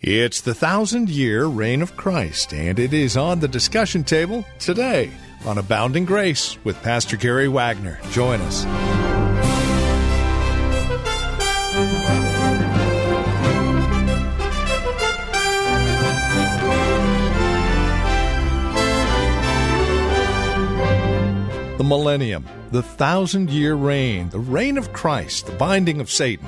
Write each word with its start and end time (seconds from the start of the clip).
It's 0.00 0.42
the 0.42 0.54
thousand 0.54 1.08
year 1.08 1.46
reign 1.46 1.80
of 1.80 1.96
Christ, 1.96 2.52
and 2.52 2.78
it 2.78 2.92
is 2.92 3.16
on 3.16 3.40
the 3.40 3.48
discussion 3.48 4.04
table 4.04 4.44
today 4.58 5.10
on 5.46 5.56
Abounding 5.56 6.04
Grace 6.04 6.62
with 6.64 6.80
Pastor 6.82 7.16
Gary 7.16 7.48
Wagner. 7.48 7.98
Join 8.10 8.40
us. 8.42 9.25
The 21.76 21.84
millennium, 21.84 22.46
the 22.70 22.82
thousand 22.82 23.50
year 23.50 23.74
reign, 23.74 24.30
the 24.30 24.38
reign 24.38 24.78
of 24.78 24.94
Christ, 24.94 25.44
the 25.44 25.52
binding 25.52 26.00
of 26.00 26.10
Satan. 26.10 26.46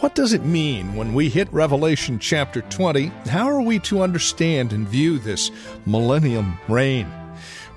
What 0.00 0.16
does 0.16 0.32
it 0.32 0.44
mean 0.44 0.96
when 0.96 1.14
we 1.14 1.28
hit 1.28 1.52
Revelation 1.52 2.18
chapter 2.18 2.62
20? 2.62 3.06
How 3.28 3.46
are 3.46 3.62
we 3.62 3.78
to 3.80 4.02
understand 4.02 4.72
and 4.72 4.88
view 4.88 5.20
this 5.20 5.52
millennium 5.86 6.58
reign? 6.66 7.06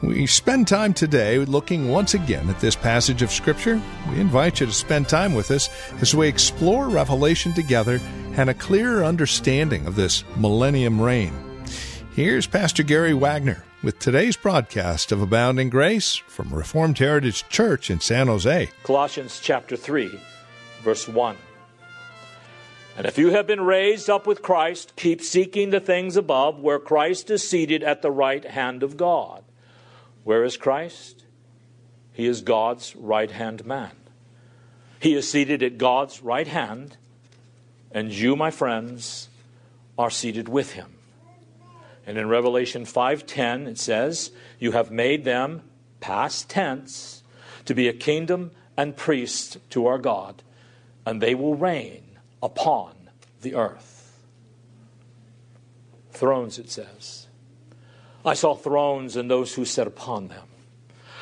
We 0.01 0.25
spend 0.25 0.67
time 0.67 0.95
today 0.95 1.37
looking 1.37 1.89
once 1.89 2.15
again 2.15 2.49
at 2.49 2.59
this 2.59 2.75
passage 2.75 3.21
of 3.21 3.31
Scripture. 3.31 3.79
We 4.09 4.19
invite 4.19 4.59
you 4.59 4.65
to 4.65 4.73
spend 4.73 5.07
time 5.07 5.35
with 5.35 5.51
us 5.51 5.69
as 6.01 6.15
we 6.15 6.27
explore 6.27 6.89
Revelation 6.89 7.53
together 7.53 7.99
and 8.33 8.49
a 8.49 8.55
clearer 8.55 9.03
understanding 9.03 9.85
of 9.85 9.95
this 9.95 10.23
millennium 10.37 10.99
reign. 10.99 11.48
Here's 12.19 12.47
Pastor 12.47 12.83
Gary 12.83 13.13
Wagner 13.13 13.63
with 13.81 13.97
today's 13.97 14.35
broadcast 14.35 15.13
of 15.13 15.21
Abounding 15.21 15.69
Grace 15.69 16.17
from 16.17 16.53
Reformed 16.53 16.99
Heritage 16.99 17.47
Church 17.47 17.89
in 17.89 18.01
San 18.01 18.27
Jose. 18.27 18.69
Colossians 18.83 19.39
chapter 19.41 19.77
3, 19.77 20.19
verse 20.81 21.07
1. 21.07 21.37
And 22.97 23.07
if 23.07 23.17
you 23.17 23.29
have 23.29 23.47
been 23.47 23.61
raised 23.61 24.09
up 24.09 24.27
with 24.27 24.41
Christ, 24.41 24.97
keep 24.97 25.21
seeking 25.21 25.69
the 25.69 25.79
things 25.79 26.17
above, 26.17 26.59
where 26.59 26.77
Christ 26.77 27.29
is 27.29 27.47
seated 27.47 27.83
at 27.83 28.01
the 28.01 28.11
right 28.11 28.43
hand 28.43 28.83
of 28.83 28.97
God. 28.97 29.41
Where 30.25 30.43
is 30.43 30.57
Christ? 30.57 31.23
He 32.11 32.25
is 32.25 32.41
God's 32.41 32.97
right 32.97 33.31
hand 33.31 33.65
man. 33.65 33.93
He 34.99 35.13
is 35.13 35.31
seated 35.31 35.63
at 35.63 35.77
God's 35.77 36.21
right 36.21 36.49
hand, 36.49 36.97
and 37.93 38.11
you, 38.11 38.35
my 38.35 38.51
friends, 38.51 39.29
are 39.97 40.09
seated 40.09 40.49
with 40.49 40.73
him. 40.73 40.95
And 42.09 42.17
in 42.17 42.27
Revelation 42.27 42.85
5:10 42.85 43.67
it 43.67 43.77
says, 43.77 44.31
"You 44.57 44.71
have 44.71 44.89
made 44.89 45.25
them 45.25 45.61
past 45.99 46.49
tense 46.49 47.21
to 47.65 47.75
be 47.75 47.87
a 47.87 47.93
kingdom 47.93 48.49
and 48.75 48.97
priests 48.97 49.59
to 49.69 49.85
our 49.85 49.99
God, 49.99 50.41
and 51.05 51.21
they 51.21 51.35
will 51.35 51.53
reign 51.53 52.17
upon 52.41 53.11
the 53.41 53.53
earth." 53.53 54.25
Thrones 56.09 56.57
it 56.57 56.71
says. 56.71 57.27
I 58.25 58.33
saw 58.33 58.55
thrones 58.55 59.15
and 59.15 59.29
those 59.29 59.53
who 59.53 59.63
sat 59.63 59.85
upon 59.85 60.29
them. 60.29 60.48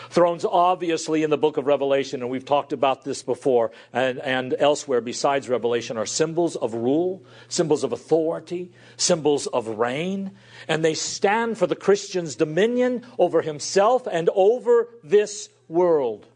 Thrones, 0.10 0.46
obviously, 0.46 1.24
in 1.24 1.30
the 1.30 1.38
book 1.38 1.58
of 1.58 1.68
Revelation, 1.68 2.22
and 2.22 2.30
we've 2.30 2.46
talked 2.46 2.74
about 2.74 3.04
this 3.04 3.24
before 3.24 3.72
and, 3.92 4.20
and 4.20 4.56
elsewhere 4.58 5.02
besides 5.02 5.50
Revelation, 5.50 5.98
are 5.98 6.06
symbols 6.06 6.56
of 6.56 6.74
rule, 6.74 7.24
symbols 7.50 7.84
of 7.84 7.92
authority, 7.92 8.72
symbols 8.96 9.48
of 9.48 9.68
reign, 9.68 10.32
and 10.68 10.84
they 10.84 10.94
stand 10.94 11.58
for 11.58 11.68
the 11.68 11.76
Christian's 11.76 12.36
dominion 12.36 13.06
over 13.20 13.42
himself 13.42 14.08
and 14.10 14.30
over 14.34 14.90
this 15.04 15.50
world. 15.68 16.28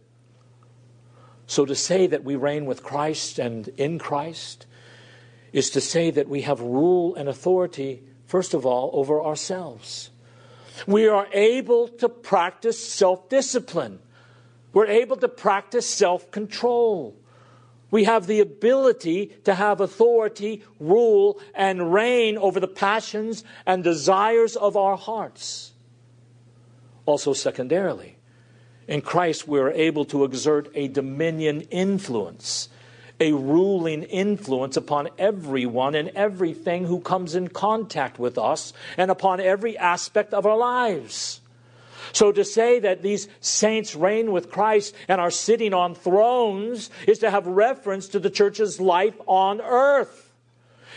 So 1.48 1.66
to 1.66 1.76
say 1.76 2.08
that 2.08 2.24
we 2.24 2.36
reign 2.36 2.66
with 2.66 2.84
Christ 2.84 3.40
and 3.40 3.68
in 3.70 4.00
Christ 4.00 4.66
is 5.54 5.70
to 5.72 5.82
say 5.82 6.12
that 6.12 6.30
we 6.30 6.42
have 6.42 6.62
rule 6.62 7.16
and 7.16 7.28
authority, 7.28 8.04
first 8.26 8.54
of 8.54 8.66
all, 8.66 8.90
over 8.94 9.22
ourselves 9.22 10.12
we 10.88 11.08
are 11.08 11.28
able 11.34 11.88
to 11.88 12.10
practice 12.10 12.84
self 12.84 13.30
discipline. 13.30 14.00
We're 14.74 14.88
able 14.88 15.18
to 15.18 15.28
practice 15.28 15.88
self 15.88 16.32
control. 16.32 17.16
We 17.90 18.06
have 18.06 18.26
the 18.26 18.40
ability 18.40 19.28
to 19.44 19.54
have 19.54 19.82
authority, 19.82 20.64
rule, 20.80 21.40
and 21.54 21.94
reign 21.94 22.38
over 22.38 22.60
the 22.60 22.68
passions 22.68 23.44
and 23.66 23.84
desires 23.84 24.56
of 24.56 24.78
our 24.78 24.96
hearts. 24.96 25.74
Also, 27.06 27.34
secondarily, 27.34 28.18
in 28.88 29.02
Christ, 29.02 29.48
we 29.48 29.60
are 29.60 29.72
able 29.72 30.06
to 30.06 30.24
exert 30.24 30.70
a 30.74 30.88
dominion 30.88 31.62
influence 31.70 32.70
a 33.22 33.32
ruling 33.34 34.02
influence 34.04 34.76
upon 34.76 35.08
everyone 35.20 35.94
and 35.94 36.10
everything 36.10 36.86
who 36.86 37.00
comes 37.00 37.36
in 37.36 37.48
contact 37.48 38.18
with 38.18 38.38
us 38.38 38.74
and 38.98 39.12
upon 39.12 39.40
every 39.40 39.78
aspect 39.78 40.34
of 40.34 40.46
our 40.48 40.58
lives. 40.58 41.40
So 42.14 42.32
to 42.32 42.44
say 42.44 42.80
that 42.80 43.04
these 43.04 43.28
saints 43.40 43.96
reign 43.96 44.32
with 44.32 44.50
Christ 44.52 44.96
and 45.08 45.22
are 45.22 45.32
sitting 45.32 45.72
on 45.72 45.94
thrones 45.94 46.90
is 47.08 47.20
to 47.20 47.30
have 47.30 47.46
reference 47.46 48.08
to 48.10 48.20
the 48.20 48.32
church's 48.32 48.82
life 48.82 49.16
on 49.28 49.62
earth. 49.62 50.34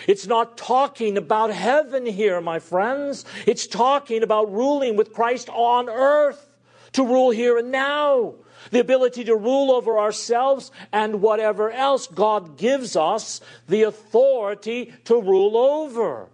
It's 0.08 0.26
not 0.26 0.56
talking 0.56 1.18
about 1.18 1.50
heaven 1.50 2.06
here, 2.06 2.40
my 2.40 2.58
friends. 2.58 3.26
It's 3.46 3.66
talking 3.66 4.22
about 4.22 4.50
ruling 4.50 4.96
with 4.96 5.12
Christ 5.12 5.50
on 5.50 5.90
earth, 5.90 6.53
to 6.94 7.04
rule 7.04 7.30
here 7.30 7.58
and 7.58 7.70
now 7.70 8.34
the 8.70 8.80
ability 8.80 9.24
to 9.24 9.36
rule 9.36 9.70
over 9.70 9.98
ourselves 9.98 10.70
and 10.92 11.20
whatever 11.20 11.70
else 11.70 12.06
God 12.06 12.56
gives 12.56 12.96
us 12.96 13.40
the 13.68 13.82
authority 13.82 14.92
to 15.04 15.20
rule 15.20 15.56
over. 15.56 16.28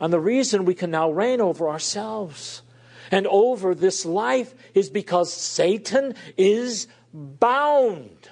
And 0.00 0.12
the 0.12 0.20
reason 0.20 0.64
we 0.64 0.74
can 0.74 0.90
now 0.90 1.10
reign 1.10 1.40
over 1.40 1.68
ourselves 1.68 2.62
and 3.10 3.26
over 3.26 3.74
this 3.74 4.04
life 4.04 4.54
is 4.74 4.90
because 4.90 5.32
Satan 5.32 6.14
is 6.36 6.86
bound. 7.12 8.28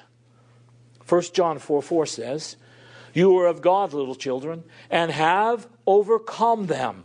1 1.09 1.23
John 1.33 1.59
4 1.59 1.83
4 1.83 2.07
says, 2.07 2.57
You 3.13 3.37
are 3.39 3.47
of 3.47 3.61
God, 3.61 3.93
little 3.93 4.15
children, 4.15 4.65
and 4.91 5.11
have 5.11 5.69
overcome 5.87 6.67
them 6.67 7.05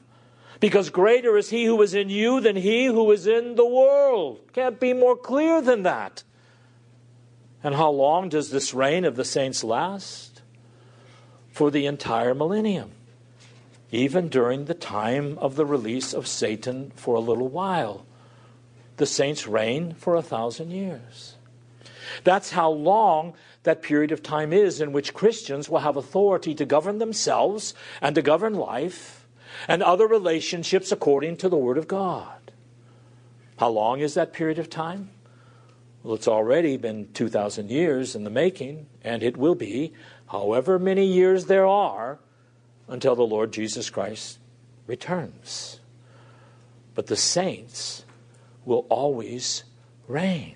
because 0.59 0.89
greater 0.89 1.37
is 1.37 1.49
he 1.49 1.65
who 1.65 1.81
is 1.81 1.93
in 1.93 2.09
you 2.09 2.39
than 2.39 2.55
he 2.55 2.85
who 2.85 3.11
is 3.11 3.27
in 3.27 3.55
the 3.55 3.65
world. 3.65 4.39
Can't 4.53 4.79
be 4.79 4.93
more 4.93 5.15
clear 5.15 5.61
than 5.61 5.83
that. 5.83 6.23
And 7.63 7.75
how 7.75 7.89
long 7.89 8.29
does 8.29 8.49
this 8.49 8.73
reign 8.73 9.05
of 9.05 9.15
the 9.15 9.25
saints 9.25 9.63
last? 9.63 10.41
For 11.51 11.71
the 11.71 11.85
entire 11.85 12.35
millennium, 12.35 12.91
even 13.91 14.29
during 14.29 14.65
the 14.65 14.75
time 14.75 15.37
of 15.39 15.55
the 15.55 15.65
release 15.65 16.13
of 16.13 16.27
Satan 16.27 16.91
for 16.95 17.15
a 17.15 17.19
little 17.19 17.47
while. 17.47 18.05
The 18.97 19.07
saints 19.07 19.47
reign 19.47 19.93
for 19.93 20.15
a 20.15 20.21
thousand 20.21 20.71
years. 20.71 21.35
That's 22.23 22.51
how 22.51 22.69
long 22.69 23.33
that 23.63 23.81
period 23.81 24.11
of 24.11 24.23
time 24.23 24.53
is 24.53 24.81
in 24.81 24.91
which 24.91 25.13
Christians 25.13 25.67
will 25.67 25.79
have 25.79 25.97
authority 25.97 26.55
to 26.55 26.65
govern 26.65 26.99
themselves 26.99 27.73
and 28.01 28.15
to 28.15 28.21
govern 28.21 28.53
life 28.53 29.26
and 29.67 29.81
other 29.81 30.07
relationships 30.07 30.91
according 30.91 31.37
to 31.37 31.49
the 31.49 31.57
Word 31.57 31.77
of 31.77 31.87
God. 31.87 32.51
How 33.57 33.69
long 33.69 33.99
is 33.99 34.13
that 34.13 34.33
period 34.33 34.59
of 34.59 34.69
time? 34.69 35.09
Well, 36.03 36.15
it's 36.15 36.27
already 36.27 36.77
been 36.77 37.09
2,000 37.13 37.69
years 37.69 38.15
in 38.15 38.23
the 38.23 38.29
making, 38.29 38.87
and 39.03 39.23
it 39.23 39.35
will 39.35 39.55
be 39.55 39.93
however 40.27 40.77
many 40.77 41.05
years 41.05 41.45
there 41.45 41.65
are 41.65 42.19
until 42.87 43.15
the 43.15 43.23
Lord 43.23 43.51
Jesus 43.51 43.89
Christ 43.89 44.39
returns. 44.85 45.79
But 46.95 47.07
the 47.07 47.15
saints 47.15 48.05
will 48.63 48.85
always 48.89 49.63
reign. 50.07 50.55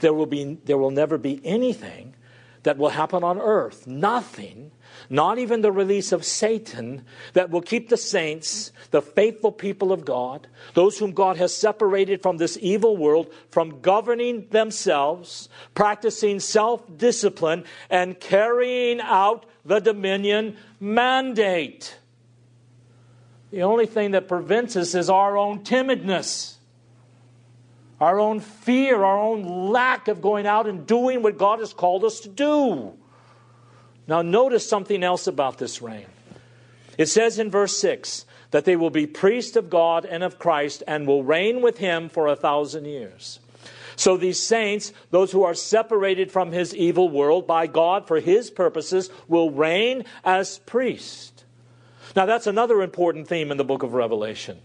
There 0.00 0.12
will, 0.12 0.26
be, 0.26 0.58
there 0.64 0.78
will 0.78 0.90
never 0.90 1.18
be 1.18 1.40
anything 1.44 2.14
that 2.62 2.78
will 2.78 2.90
happen 2.90 3.24
on 3.24 3.40
earth, 3.40 3.86
nothing 3.86 4.72
not 5.10 5.38
even 5.38 5.60
the 5.60 5.72
release 5.72 6.12
of 6.12 6.24
Satan, 6.24 7.04
that 7.32 7.50
will 7.50 7.62
keep 7.62 7.88
the 7.88 7.96
saints, 7.96 8.72
the 8.90 9.02
faithful 9.02 9.52
people 9.52 9.92
of 9.92 10.04
God, 10.04 10.46
those 10.74 10.98
whom 10.98 11.12
God 11.12 11.36
has 11.36 11.54
separated 11.54 12.22
from 12.22 12.36
this 12.36 12.58
evil 12.60 12.96
world, 12.96 13.32
from 13.50 13.80
governing 13.80 14.48
themselves, 14.50 15.48
practicing 15.74 16.40
self 16.40 16.82
discipline, 16.96 17.64
and 17.90 18.18
carrying 18.18 19.00
out 19.00 19.46
the 19.64 19.80
dominion 19.80 20.56
mandate. 20.80 21.96
The 23.50 23.62
only 23.62 23.86
thing 23.86 24.10
that 24.10 24.28
prevents 24.28 24.76
us 24.76 24.94
is 24.94 25.08
our 25.08 25.36
own 25.36 25.64
timidness, 25.64 26.56
our 28.00 28.20
own 28.20 28.40
fear, 28.40 29.02
our 29.02 29.18
own 29.18 29.70
lack 29.70 30.08
of 30.08 30.20
going 30.20 30.46
out 30.46 30.66
and 30.66 30.86
doing 30.86 31.22
what 31.22 31.38
God 31.38 31.60
has 31.60 31.72
called 31.72 32.04
us 32.04 32.20
to 32.20 32.28
do. 32.28 32.92
Now, 34.08 34.22
notice 34.22 34.68
something 34.68 35.04
else 35.04 35.26
about 35.26 35.58
this 35.58 35.82
reign. 35.82 36.06
It 36.96 37.06
says 37.06 37.38
in 37.38 37.50
verse 37.50 37.76
6 37.78 38.24
that 38.50 38.64
they 38.64 38.74
will 38.74 38.90
be 38.90 39.06
priests 39.06 39.54
of 39.54 39.70
God 39.70 40.06
and 40.06 40.24
of 40.24 40.38
Christ 40.38 40.82
and 40.88 41.06
will 41.06 41.22
reign 41.22 41.60
with 41.60 41.78
him 41.78 42.08
for 42.08 42.26
a 42.26 42.34
thousand 42.34 42.86
years. 42.86 43.38
So 43.96 44.16
these 44.16 44.40
saints, 44.40 44.92
those 45.10 45.32
who 45.32 45.42
are 45.42 45.54
separated 45.54 46.32
from 46.32 46.52
his 46.52 46.74
evil 46.74 47.08
world 47.08 47.46
by 47.46 47.66
God 47.66 48.06
for 48.06 48.20
his 48.20 48.50
purposes, 48.50 49.10
will 49.26 49.50
reign 49.50 50.04
as 50.24 50.58
priests. 50.60 51.44
Now, 52.16 52.24
that's 52.24 52.46
another 52.46 52.80
important 52.80 53.28
theme 53.28 53.50
in 53.50 53.58
the 53.58 53.64
book 53.64 53.82
of 53.82 53.92
Revelation. 53.94 54.58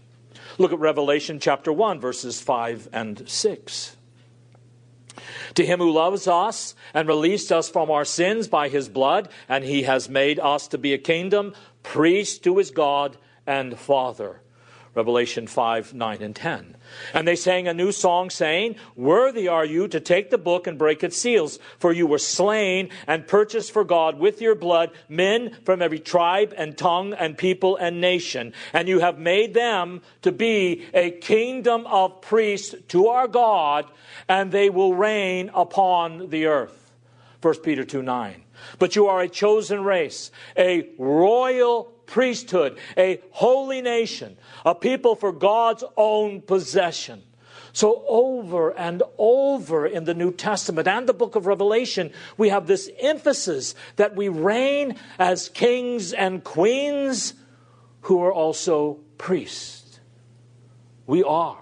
Look 0.56 0.72
at 0.72 0.78
Revelation 0.78 1.40
chapter 1.40 1.72
1, 1.72 2.00
verses 2.00 2.40
5 2.40 2.88
and 2.92 3.28
6. 3.28 3.93
To 5.54 5.64
him 5.64 5.78
who 5.78 5.90
loves 5.90 6.26
us 6.26 6.74
and 6.92 7.08
released 7.08 7.50
us 7.50 7.68
from 7.68 7.90
our 7.90 8.04
sins 8.04 8.48
by 8.48 8.68
his 8.68 8.88
blood, 8.88 9.28
and 9.48 9.64
he 9.64 9.82
has 9.82 10.08
made 10.08 10.38
us 10.40 10.68
to 10.68 10.78
be 10.78 10.92
a 10.92 10.98
kingdom, 10.98 11.54
priest 11.82 12.44
to 12.44 12.58
his 12.58 12.70
God 12.70 13.16
and 13.46 13.78
Father. 13.78 14.40
Revelation 14.94 15.46
5, 15.46 15.94
9, 15.94 16.22
and 16.22 16.36
10. 16.36 16.76
And 17.12 17.26
they 17.26 17.34
sang 17.34 17.66
a 17.66 17.74
new 17.74 17.90
song, 17.90 18.30
saying, 18.30 18.76
Worthy 18.94 19.48
are 19.48 19.64
you 19.64 19.88
to 19.88 19.98
take 19.98 20.30
the 20.30 20.38
book 20.38 20.66
and 20.66 20.78
break 20.78 21.02
its 21.02 21.16
seals, 21.16 21.58
for 21.78 21.92
you 21.92 22.06
were 22.06 22.18
slain 22.18 22.90
and 23.06 23.26
purchased 23.26 23.72
for 23.72 23.82
God 23.82 24.18
with 24.18 24.40
your 24.40 24.54
blood 24.54 24.92
men 25.08 25.56
from 25.64 25.82
every 25.82 25.98
tribe 25.98 26.54
and 26.56 26.78
tongue 26.78 27.12
and 27.12 27.36
people 27.36 27.76
and 27.76 28.00
nation. 28.00 28.52
And 28.72 28.88
you 28.88 29.00
have 29.00 29.18
made 29.18 29.54
them 29.54 30.02
to 30.22 30.30
be 30.30 30.86
a 30.94 31.10
kingdom 31.10 31.86
of 31.86 32.20
priests 32.20 32.74
to 32.88 33.08
our 33.08 33.26
God, 33.26 33.86
and 34.28 34.52
they 34.52 34.70
will 34.70 34.94
reign 34.94 35.50
upon 35.54 36.30
the 36.30 36.46
earth. 36.46 36.92
1 37.42 37.56
Peter 37.58 37.84
2, 37.84 38.00
9. 38.00 38.42
But 38.78 38.96
you 38.96 39.08
are 39.08 39.20
a 39.20 39.28
chosen 39.28 39.82
race, 39.84 40.30
a 40.56 40.88
royal 40.98 41.93
priesthood, 42.06 42.78
a 42.96 43.20
holy 43.30 43.80
nation, 43.82 44.36
a 44.64 44.74
people 44.74 45.14
for 45.14 45.32
God's 45.32 45.84
own 45.96 46.40
possession. 46.40 47.22
So, 47.72 48.04
over 48.06 48.70
and 48.78 49.02
over 49.18 49.84
in 49.84 50.04
the 50.04 50.14
New 50.14 50.32
Testament 50.32 50.86
and 50.86 51.08
the 51.08 51.12
book 51.12 51.34
of 51.34 51.46
Revelation, 51.46 52.12
we 52.36 52.48
have 52.50 52.68
this 52.68 52.88
emphasis 53.00 53.74
that 53.96 54.14
we 54.14 54.28
reign 54.28 54.94
as 55.18 55.48
kings 55.48 56.12
and 56.12 56.44
queens 56.44 57.34
who 58.02 58.22
are 58.22 58.32
also 58.32 59.00
priests. 59.18 59.98
We 61.06 61.24
are 61.24 61.58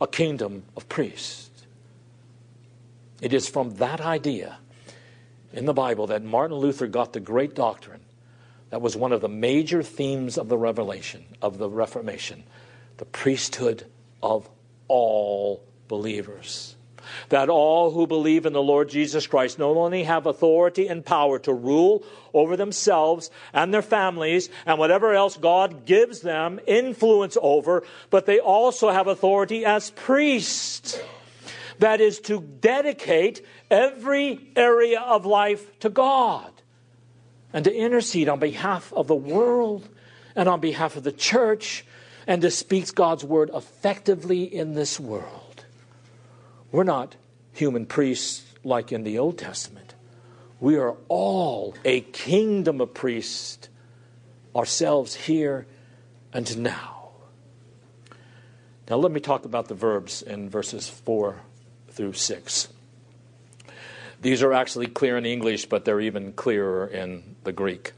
a 0.00 0.08
kingdom 0.08 0.64
of 0.76 0.88
priests. 0.88 1.50
It 3.20 3.32
is 3.32 3.48
from 3.48 3.76
that 3.76 4.00
idea 4.00 4.58
in 5.52 5.66
the 5.66 5.72
Bible 5.72 6.08
that 6.08 6.24
Martin 6.24 6.56
Luther 6.56 6.88
got 6.88 7.12
the 7.12 7.20
great 7.20 7.54
doctrine 7.54 8.00
that 8.74 8.82
was 8.82 8.96
one 8.96 9.12
of 9.12 9.20
the 9.20 9.28
major 9.28 9.84
themes 9.84 10.36
of 10.36 10.48
the 10.48 10.58
revelation, 10.58 11.24
of 11.40 11.58
the 11.58 11.70
Reformation 11.70 12.42
the 12.96 13.04
priesthood 13.04 13.86
of 14.20 14.50
all 14.88 15.62
believers. 15.86 16.74
That 17.28 17.48
all 17.48 17.92
who 17.92 18.08
believe 18.08 18.46
in 18.46 18.52
the 18.52 18.60
Lord 18.60 18.88
Jesus 18.88 19.28
Christ 19.28 19.60
not 19.60 19.76
only 19.76 20.02
have 20.02 20.26
authority 20.26 20.88
and 20.88 21.06
power 21.06 21.38
to 21.38 21.54
rule 21.54 22.04
over 22.32 22.56
themselves 22.56 23.30
and 23.52 23.72
their 23.72 23.80
families 23.80 24.50
and 24.66 24.76
whatever 24.76 25.14
else 25.14 25.36
God 25.36 25.86
gives 25.86 26.22
them 26.22 26.58
influence 26.66 27.38
over, 27.40 27.84
but 28.10 28.26
they 28.26 28.40
also 28.40 28.90
have 28.90 29.06
authority 29.06 29.64
as 29.64 29.90
priests. 29.90 31.00
That 31.78 32.00
is 32.00 32.18
to 32.22 32.40
dedicate 32.40 33.46
every 33.70 34.50
area 34.56 35.00
of 35.00 35.26
life 35.26 35.78
to 35.78 35.90
God 35.90 36.50
and 37.54 37.64
to 37.64 37.74
intercede 37.74 38.28
on 38.28 38.40
behalf 38.40 38.92
of 38.92 39.06
the 39.06 39.14
world 39.14 39.88
and 40.34 40.48
on 40.48 40.60
behalf 40.60 40.96
of 40.96 41.04
the 41.04 41.12
church 41.12 41.86
and 42.26 42.42
to 42.42 42.50
speak 42.50 42.92
God's 42.94 43.24
word 43.24 43.50
effectively 43.54 44.42
in 44.42 44.74
this 44.74 44.98
world. 44.98 45.64
We're 46.72 46.82
not 46.82 47.14
human 47.52 47.86
priests 47.86 48.42
like 48.64 48.90
in 48.90 49.04
the 49.04 49.18
Old 49.18 49.38
Testament. 49.38 49.94
We 50.58 50.76
are 50.76 50.96
all 51.08 51.76
a 51.84 52.00
kingdom 52.00 52.80
of 52.80 52.92
priests 52.92 53.68
ourselves 54.56 55.14
here 55.14 55.66
and 56.32 56.58
now. 56.58 57.10
Now, 58.90 58.96
let 58.96 59.12
me 59.12 59.20
talk 59.20 59.44
about 59.44 59.68
the 59.68 59.74
verbs 59.74 60.22
in 60.22 60.50
verses 60.50 60.88
4 60.88 61.40
through 61.90 62.14
6. 62.14 62.68
These 64.24 64.42
are 64.42 64.54
actually 64.54 64.86
clear 64.86 65.18
in 65.18 65.26
English, 65.26 65.66
but 65.66 65.84
they're 65.84 66.00
even 66.00 66.32
clearer 66.32 66.86
in 66.86 67.36
the 67.44 67.52
Greek. 67.52 67.92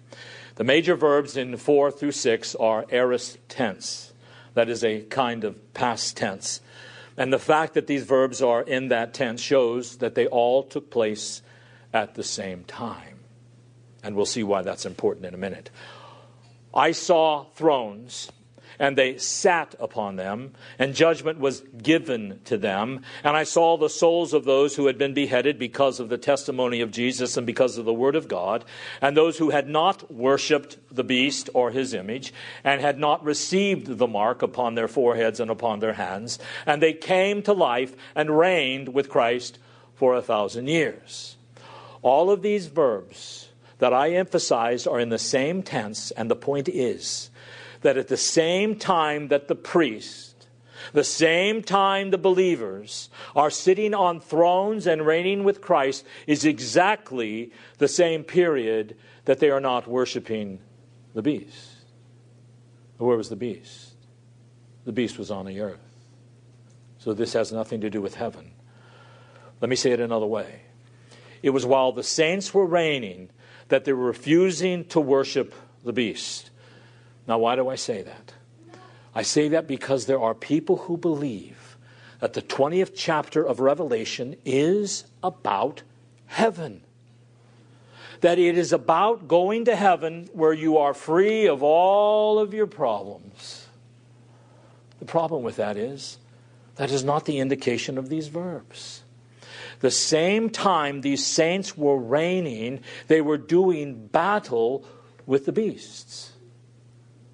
The 0.56 0.64
major 0.64 0.96
verbs 0.96 1.36
in 1.36 1.56
4 1.56 1.92
through 1.92 2.10
6 2.10 2.56
are 2.56 2.84
aorist 2.90 3.38
tense. 3.48 4.12
That 4.54 4.68
is 4.68 4.82
a 4.82 5.02
kind 5.02 5.44
of 5.44 5.72
past 5.72 6.16
tense. 6.16 6.60
And 7.16 7.32
the 7.32 7.38
fact 7.38 7.74
that 7.74 7.86
these 7.86 8.02
verbs 8.02 8.42
are 8.42 8.60
in 8.60 8.88
that 8.88 9.14
tense 9.14 9.40
shows 9.40 9.98
that 9.98 10.16
they 10.16 10.26
all 10.26 10.64
took 10.64 10.90
place 10.90 11.42
at 11.92 12.16
the 12.16 12.24
same 12.24 12.64
time. 12.64 13.20
And 14.02 14.16
we'll 14.16 14.26
see 14.26 14.42
why 14.42 14.62
that's 14.62 14.84
important 14.84 15.26
in 15.26 15.34
a 15.34 15.38
minute. 15.38 15.70
I 16.74 16.90
saw 16.90 17.44
thrones 17.54 18.32
and 18.78 18.96
they 18.96 19.18
sat 19.18 19.74
upon 19.78 20.16
them, 20.16 20.52
and 20.78 20.94
judgment 20.94 21.38
was 21.38 21.62
given 21.82 22.40
to 22.44 22.56
them. 22.56 23.02
And 23.24 23.36
I 23.36 23.44
saw 23.44 23.76
the 23.76 23.88
souls 23.88 24.32
of 24.32 24.44
those 24.44 24.76
who 24.76 24.86
had 24.86 24.98
been 24.98 25.14
beheaded 25.14 25.58
because 25.58 26.00
of 26.00 26.08
the 26.08 26.18
testimony 26.18 26.80
of 26.80 26.90
Jesus 26.90 27.36
and 27.36 27.46
because 27.46 27.78
of 27.78 27.84
the 27.84 27.94
word 27.94 28.16
of 28.16 28.28
God, 28.28 28.64
and 29.00 29.16
those 29.16 29.38
who 29.38 29.50
had 29.50 29.68
not 29.68 30.12
worshipped 30.12 30.78
the 30.90 31.04
beast 31.04 31.48
or 31.54 31.70
his 31.70 31.94
image, 31.94 32.32
and 32.64 32.80
had 32.80 32.98
not 32.98 33.24
received 33.24 33.98
the 33.98 34.06
mark 34.06 34.42
upon 34.42 34.74
their 34.74 34.88
foreheads 34.88 35.40
and 35.40 35.50
upon 35.50 35.80
their 35.80 35.94
hands. 35.94 36.38
And 36.66 36.82
they 36.82 36.92
came 36.92 37.42
to 37.42 37.52
life 37.52 37.94
and 38.14 38.38
reigned 38.38 38.92
with 38.92 39.08
Christ 39.08 39.58
for 39.94 40.14
a 40.14 40.22
thousand 40.22 40.68
years. 40.68 41.36
All 42.02 42.30
of 42.30 42.42
these 42.42 42.66
verbs 42.66 43.48
that 43.78 43.92
I 43.92 44.10
emphasized 44.10 44.86
are 44.86 45.00
in 45.00 45.08
the 45.08 45.18
same 45.18 45.62
tense, 45.62 46.10
and 46.12 46.30
the 46.30 46.36
point 46.36 46.68
is 46.68 47.30
that 47.82 47.96
at 47.96 48.08
the 48.08 48.16
same 48.16 48.76
time 48.76 49.28
that 49.28 49.48
the 49.48 49.54
priest, 49.54 50.48
the 50.92 51.04
same 51.04 51.62
time 51.62 52.10
the 52.10 52.18
believers 52.18 53.10
are 53.34 53.50
sitting 53.50 53.94
on 53.94 54.20
thrones 54.20 54.86
and 54.86 55.06
reigning 55.06 55.44
with 55.44 55.60
Christ, 55.60 56.04
is 56.26 56.44
exactly 56.44 57.52
the 57.78 57.88
same 57.88 58.24
period 58.24 58.96
that 59.24 59.40
they 59.40 59.50
are 59.50 59.60
not 59.60 59.86
worshiping 59.86 60.60
the 61.14 61.22
beast. 61.22 61.72
Where 62.98 63.16
was 63.16 63.28
the 63.28 63.36
beast? 63.36 63.94
The 64.84 64.92
beast 64.92 65.18
was 65.18 65.30
on 65.30 65.46
the 65.46 65.60
earth. 65.60 65.80
So 66.98 67.12
this 67.12 67.34
has 67.34 67.52
nothing 67.52 67.80
to 67.82 67.90
do 67.90 68.00
with 68.00 68.14
heaven. 68.14 68.52
Let 69.60 69.68
me 69.68 69.76
say 69.76 69.92
it 69.92 70.00
another 70.00 70.26
way. 70.26 70.62
It 71.42 71.50
was 71.50 71.66
while 71.66 71.92
the 71.92 72.02
saints 72.02 72.52
were 72.52 72.66
reigning 72.66 73.30
that 73.68 73.84
they 73.84 73.92
were 73.92 74.06
refusing 74.06 74.84
to 74.86 75.00
worship 75.00 75.54
the 75.84 75.92
beast. 75.92 76.50
Now, 77.26 77.38
why 77.38 77.56
do 77.56 77.68
I 77.68 77.74
say 77.74 78.02
that? 78.02 78.32
I 79.14 79.22
say 79.22 79.48
that 79.48 79.66
because 79.66 80.06
there 80.06 80.20
are 80.20 80.34
people 80.34 80.76
who 80.76 80.96
believe 80.96 81.76
that 82.20 82.34
the 82.34 82.42
20th 82.42 82.92
chapter 82.94 83.44
of 83.44 83.60
Revelation 83.60 84.36
is 84.44 85.04
about 85.22 85.82
heaven. 86.26 86.82
That 88.20 88.38
it 88.38 88.56
is 88.56 88.72
about 88.72 89.28
going 89.28 89.66
to 89.66 89.76
heaven 89.76 90.28
where 90.32 90.52
you 90.52 90.78
are 90.78 90.94
free 90.94 91.46
of 91.46 91.62
all 91.62 92.38
of 92.38 92.54
your 92.54 92.66
problems. 92.66 93.66
The 94.98 95.04
problem 95.04 95.42
with 95.42 95.56
that 95.56 95.76
is 95.76 96.18
that 96.76 96.90
is 96.90 97.04
not 97.04 97.24
the 97.24 97.38
indication 97.38 97.98
of 97.98 98.08
these 98.08 98.28
verbs. 98.28 99.02
The 99.80 99.90
same 99.90 100.48
time 100.50 101.00
these 101.00 101.24
saints 101.24 101.76
were 101.76 101.98
reigning, 101.98 102.80
they 103.08 103.20
were 103.20 103.38
doing 103.38 104.06
battle 104.08 104.84
with 105.26 105.44
the 105.44 105.52
beasts. 105.52 106.32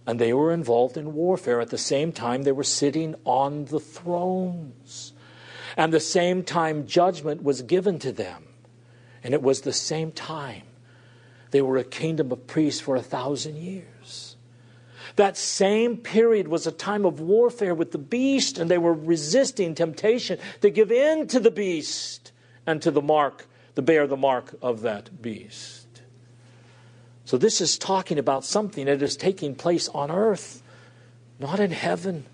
And 0.06 0.18
they 0.18 0.32
were 0.32 0.52
involved 0.52 0.96
in 0.96 1.14
warfare 1.14 1.60
at 1.60 1.70
the 1.70 1.78
same 1.78 2.12
time 2.12 2.42
they 2.42 2.52
were 2.52 2.64
sitting 2.64 3.14
on 3.24 3.66
the 3.66 3.80
thrones. 3.80 5.12
And 5.76 5.92
the 5.92 6.00
same 6.00 6.42
time 6.42 6.86
judgment 6.86 7.42
was 7.42 7.62
given 7.62 7.98
to 8.00 8.12
them. 8.12 8.44
And 9.22 9.32
it 9.32 9.42
was 9.42 9.60
the 9.60 9.72
same 9.72 10.10
time 10.10 10.62
they 11.52 11.62
were 11.62 11.76
a 11.76 11.84
kingdom 11.84 12.32
of 12.32 12.46
priests 12.46 12.80
for 12.80 12.96
a 12.96 13.02
thousand 13.02 13.56
years. 13.56 14.36
That 15.16 15.36
same 15.36 15.98
period 15.98 16.48
was 16.48 16.66
a 16.66 16.72
time 16.72 17.04
of 17.04 17.20
warfare 17.20 17.74
with 17.74 17.92
the 17.92 17.98
beast, 17.98 18.58
and 18.58 18.70
they 18.70 18.78
were 18.78 18.94
resisting 18.94 19.74
temptation 19.74 20.38
to 20.62 20.70
give 20.70 20.90
in 20.90 21.26
to 21.28 21.38
the 21.38 21.50
beast 21.50 22.32
and 22.66 22.80
to 22.82 22.90
the 22.90 23.02
mark, 23.02 23.46
to 23.76 23.82
bear 23.82 24.06
the 24.06 24.16
mark 24.16 24.54
of 24.62 24.80
that 24.82 25.20
beast. 25.20 25.81
So 27.32 27.38
this 27.38 27.62
is 27.62 27.78
talking 27.78 28.18
about 28.18 28.44
something 28.44 28.84
that 28.84 29.00
is 29.00 29.16
taking 29.16 29.54
place 29.54 29.88
on 29.88 30.10
earth, 30.10 30.62
not 31.40 31.60
in 31.60 31.70
heaven. 31.70 32.26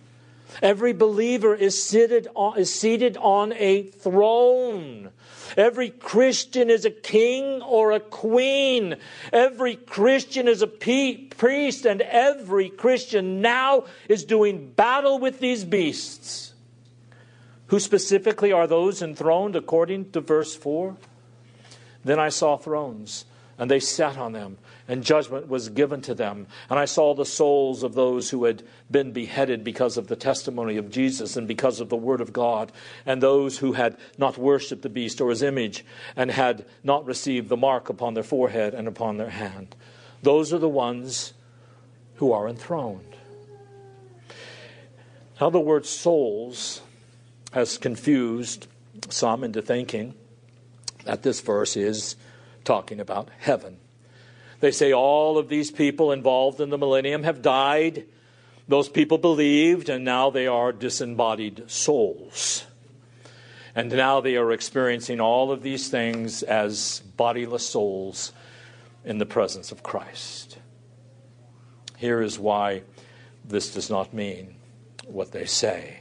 Every 0.61 0.93
believer 0.93 1.55
is 1.55 1.81
seated 1.81 2.27
on, 2.35 2.59
is 2.59 2.75
seated 2.75 3.17
on 3.17 3.53
a 3.53 3.85
throne. 3.85 5.11
Every 5.57 5.91
Christian 5.91 6.69
is 6.69 6.85
a 6.85 6.91
king 6.91 7.63
or 7.63 7.93
a 7.93 8.01
queen. 8.01 8.97
Every 9.33 9.77
Christian 9.77 10.49
is 10.49 10.63
a 10.63 10.67
priest, 10.67 11.87
and 11.87 12.03
every 12.03 12.69
Christian 12.69 13.41
now 13.41 13.85
is 14.09 14.25
doing 14.25 14.73
battle 14.73 15.21
with 15.21 15.39
these 15.39 15.65
beasts. 15.65 16.55
Who 17.69 17.79
specifically 17.79 18.51
are 18.51 18.67
those 18.67 19.01
enthroned 19.01 19.55
according 19.55 20.11
to 20.11 20.21
verse 20.21 20.57
4? 20.57 20.97
Then 22.05 22.19
I 22.19 22.31
saw 22.31 22.57
thrones, 22.57 23.27
and 23.59 23.71
they 23.71 23.79
sat 23.79 24.17
on 24.17 24.33
them 24.33 24.59
and 24.89 25.05
judgment 25.05 25.49
was 25.49 25.69
given 25.69 26.01
to 26.01 26.15
them. 26.15 26.47
And 26.71 26.79
I 26.79 26.87
saw 26.87 27.15
the 27.15 27.27
souls 27.27 27.83
of 27.83 27.95
those 27.95 28.31
who 28.31 28.45
had 28.45 28.63
been 28.91 29.13
beheaded 29.13 29.63
because 29.63 29.99
of 29.99 30.09
the 30.09 30.17
testimony 30.17 30.79
of 30.79 30.91
Jesus 30.91 31.37
and 31.37 31.47
because 31.47 31.79
of 31.79 31.91
the 31.91 31.97
Word 31.97 32.23
of 32.23 32.33
God, 32.33 32.73
and 33.05 33.23
those 33.23 33.59
who 33.59 33.75
had 33.75 33.97
not 34.17 34.39
worshipped 34.39 34.83
the 34.83 34.89
beast 34.89 35.21
or 35.21 35.29
his 35.29 35.43
image 35.43 35.85
and 36.17 36.31
had 36.31 36.65
not 36.83 37.05
received 37.05 37.51
the 37.51 37.57
mark 37.57 37.91
upon 37.91 38.15
their 38.15 38.23
forehead 38.23 38.73
and 38.73 38.89
upon 38.89 39.19
their 39.19 39.31
hand. 39.31 39.77
Those 40.23 40.53
are 40.53 40.59
the 40.59 40.69
ones 40.69 41.35
who 42.17 42.33
are 42.33 42.49
enthroned. 42.49 43.05
Now, 45.41 45.51
the 45.51 45.61
word 45.61 45.87
souls 45.87 46.81
has 47.53 47.79
confused 47.79 48.67
some 49.09 49.45
into 49.45 49.63
thinking 49.63 50.15
that 51.05 51.23
this 51.23 51.41
verse 51.41 51.77
is 51.77 52.17
talking 52.65 52.99
about 52.99 53.29
heaven. 53.39 53.79
They 54.61 54.71
say 54.73 54.93
all 54.93 55.39
of 55.39 55.49
these 55.49 55.71
people 55.71 56.13
involved 56.13 56.61
in 56.61 56.71
the 56.71 56.79
millennium 56.79 57.23
have 57.23 57.43
died. 57.43 58.07
Those 58.67 58.89
people 58.89 59.19
believed, 59.19 59.89
and 59.89 60.05
now 60.05 60.31
they 60.31 60.47
are 60.47 60.73
disembodied 60.73 61.71
souls. 61.71 62.67
And 63.75 63.93
now 63.93 64.21
they 64.21 64.37
are 64.37 64.51
experiencing 64.53 65.21
all 65.21 65.53
of 65.53 65.63
these 65.63 65.89
things 65.89 66.43
as 66.43 67.01
bodiless 67.17 67.67
souls 67.67 68.33
in 69.05 69.19
the 69.19 69.27
presence 69.27 69.71
of 69.71 69.83
Christ. 69.83 70.59
Here 71.97 72.21
is 72.21 72.39
why 72.39 72.83
this 73.45 73.73
does 73.73 73.89
not 73.89 74.13
mean 74.13 74.57
what 75.07 75.33
they 75.33 75.47
say. 75.47 76.01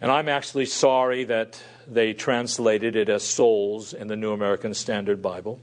And 0.00 0.10
I'm 0.10 0.28
actually 0.28 0.66
sorry 0.66 1.24
that 1.24 1.62
they 1.86 2.12
translated 2.12 2.96
it 2.96 3.08
as 3.08 3.22
souls 3.22 3.94
in 3.94 4.08
the 4.08 4.16
New 4.16 4.32
American 4.32 4.74
Standard 4.74 5.22
Bible. 5.22 5.60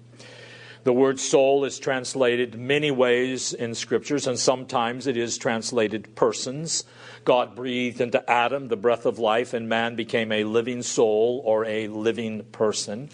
The 0.83 0.93
word 0.93 1.19
soul 1.19 1.63
is 1.63 1.77
translated 1.77 2.59
many 2.59 2.89
ways 2.89 3.53
in 3.53 3.75
scriptures, 3.75 4.25
and 4.25 4.39
sometimes 4.39 5.05
it 5.05 5.15
is 5.15 5.37
translated 5.37 6.15
persons. 6.15 6.85
God 7.23 7.55
breathed 7.55 8.01
into 8.01 8.27
Adam 8.27 8.67
the 8.67 8.77
breath 8.77 9.05
of 9.05 9.19
life, 9.19 9.53
and 9.53 9.69
man 9.69 9.95
became 9.95 10.31
a 10.31 10.43
living 10.43 10.81
soul 10.81 11.43
or 11.45 11.65
a 11.65 11.87
living 11.87 12.45
person. 12.45 13.09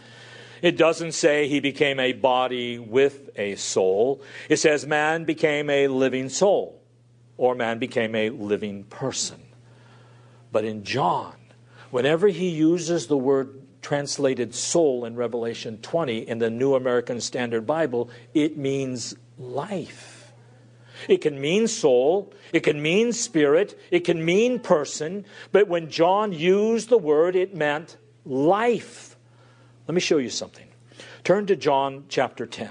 It 0.61 0.77
doesn't 0.77 1.11
say 1.11 1.49
he 1.49 1.59
became 1.59 1.99
a 1.99 2.13
body 2.13 2.79
with 2.79 3.31
a 3.35 3.55
soul. 3.55 4.21
It 4.47 4.57
says 4.57 4.85
man 4.85 5.25
became 5.25 5.69
a 5.69 5.89
living 5.89 6.29
soul, 6.29 6.81
or 7.35 7.53
man 7.53 7.79
became 7.79 8.15
a 8.15 8.29
living 8.29 8.85
person. 8.85 9.41
But 10.53 10.63
in 10.63 10.85
John, 10.85 11.35
whenever 11.91 12.29
he 12.29 12.47
uses 12.47 13.07
the 13.07 13.17
word 13.17 13.56
translated 13.81 14.53
soul 14.53 15.05
in 15.05 15.15
Revelation 15.15 15.77
20 15.81 16.27
in 16.27 16.39
the 16.39 16.49
New 16.49 16.75
American 16.75 17.21
Standard 17.21 17.65
Bible, 17.65 18.09
it 18.33 18.57
means 18.57 19.15
life. 19.37 20.33
It 21.07 21.21
can 21.21 21.39
mean 21.39 21.67
soul, 21.67 22.33
it 22.51 22.61
can 22.61 22.81
mean 22.81 23.13
spirit, 23.13 23.79
it 23.91 23.99
can 24.01 24.23
mean 24.23 24.59
person, 24.59 25.25
but 25.51 25.67
when 25.67 25.89
John 25.89 26.33
used 26.33 26.89
the 26.89 26.97
word, 26.97 27.35
it 27.35 27.55
meant 27.55 27.97
life. 28.25 29.15
Let 29.87 29.95
me 29.95 30.01
show 30.01 30.17
you 30.17 30.29
something. 30.29 30.67
Turn 31.23 31.45
to 31.47 31.55
John 31.55 32.05
chapter 32.09 32.45
10. 32.45 32.69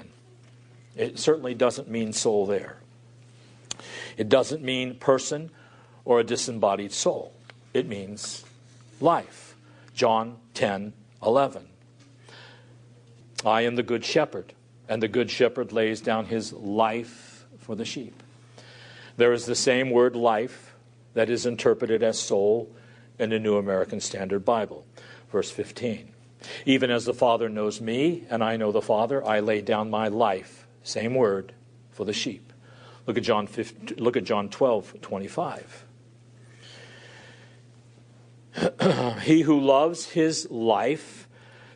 It 0.97 1.19
certainly 1.19 1.55
doesn't 1.55 1.89
mean 1.89 2.13
soul 2.13 2.47
there. 2.47 2.79
It 4.17 4.29
doesn't 4.29 4.63
mean 4.63 4.97
person 4.97 5.51
or 6.05 6.21
a 6.21 6.25
disembodied 6.25 6.93
soul. 6.93 7.33
It 7.75 7.87
means 7.87 8.45
life. 9.01 9.46
John 9.97 10.37
10 10.53 10.93
11. 11.25 11.69
I 13.47 13.63
am 13.63 13.77
the 13.77 13.83
good 13.83 14.05
shepherd, 14.05 14.53
and 14.89 15.03
the 15.03 15.09
good 15.09 15.31
shepherd 15.31 15.73
lays 15.73 16.03
down 16.03 16.27
his 16.27 16.53
life 16.53 17.47
for 17.59 17.75
the 17.75 17.87
sheep. 17.87 18.23
There 19.17 19.33
is 19.33 19.47
the 19.47 19.55
same 19.55 19.91
word 19.91 20.15
life 20.15 20.75
that 21.15 21.31
is 21.31 21.47
interpreted 21.47 22.03
as 22.03 22.19
soul 22.19 22.71
in 23.19 23.31
the 23.31 23.39
New 23.39 23.57
American 23.57 24.01
Standard 24.01 24.45
Bible. 24.45 24.85
Verse 25.33 25.51
15. 25.51 26.13
Even 26.67 26.91
as 26.91 27.07
the 27.07 27.15
Father 27.15 27.49
knows 27.49 27.81
me, 27.81 28.25
and 28.29 28.45
I 28.45 28.59
know 28.59 28.73
the 28.73 28.83
Father, 28.83 29.27
I 29.27 29.41
lay 29.41 29.63
down 29.63 29.89
my 29.89 30.09
life, 30.09 30.67
same 30.83 31.15
word, 31.15 31.55
for 31.91 32.05
the 32.05 32.13
sheep. 32.13 32.53
Look 33.07 33.17
at 33.17 33.25
John 33.25 33.47
15, 33.47 33.97
look 33.97 34.19
at 34.19 34.25
John 34.25 34.51
12, 34.51 35.01
25. 35.01 35.86
he 39.23 39.43
who 39.43 39.61
loves 39.61 40.11
his 40.11 40.51
life, 40.51 41.29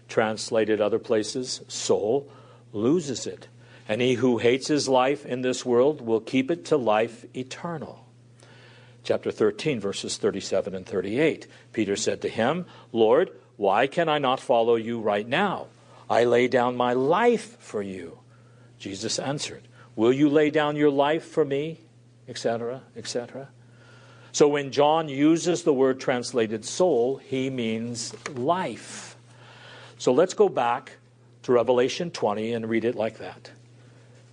translated 0.08 0.80
other 0.80 0.98
places, 0.98 1.60
soul, 1.68 2.30
loses 2.72 3.26
it. 3.26 3.48
And 3.88 4.00
he 4.00 4.14
who 4.14 4.38
hates 4.38 4.68
his 4.68 4.88
life 4.88 5.26
in 5.26 5.42
this 5.42 5.64
world 5.64 6.00
will 6.00 6.20
keep 6.20 6.50
it 6.50 6.64
to 6.66 6.76
life 6.76 7.24
eternal. 7.36 8.06
Chapter 9.02 9.30
13, 9.30 9.80
verses 9.80 10.16
37 10.16 10.74
and 10.74 10.86
38. 10.86 11.46
Peter 11.72 11.96
said 11.96 12.22
to 12.22 12.28
him, 12.28 12.66
Lord, 12.92 13.30
why 13.56 13.86
can 13.86 14.08
I 14.08 14.18
not 14.18 14.40
follow 14.40 14.76
you 14.76 15.00
right 15.00 15.26
now? 15.26 15.66
I 16.08 16.24
lay 16.24 16.48
down 16.48 16.76
my 16.76 16.92
life 16.92 17.56
for 17.60 17.82
you. 17.82 18.18
Jesus 18.78 19.18
answered, 19.18 19.62
Will 19.96 20.12
you 20.12 20.28
lay 20.28 20.50
down 20.50 20.76
your 20.76 20.90
life 20.90 21.24
for 21.24 21.44
me? 21.44 21.80
Etc., 22.28 22.82
etc. 22.96 23.48
So 24.32 24.48
when 24.48 24.70
John 24.70 25.08
uses 25.08 25.62
the 25.62 25.72
word 25.72 26.00
translated 26.00 26.64
soul, 26.64 27.16
he 27.16 27.50
means 27.50 28.14
life. 28.34 29.16
So 29.98 30.12
let's 30.12 30.34
go 30.34 30.48
back 30.48 30.98
to 31.42 31.52
Revelation 31.52 32.10
20 32.10 32.52
and 32.52 32.68
read 32.68 32.84
it 32.84 32.94
like 32.94 33.18
that. 33.18 33.50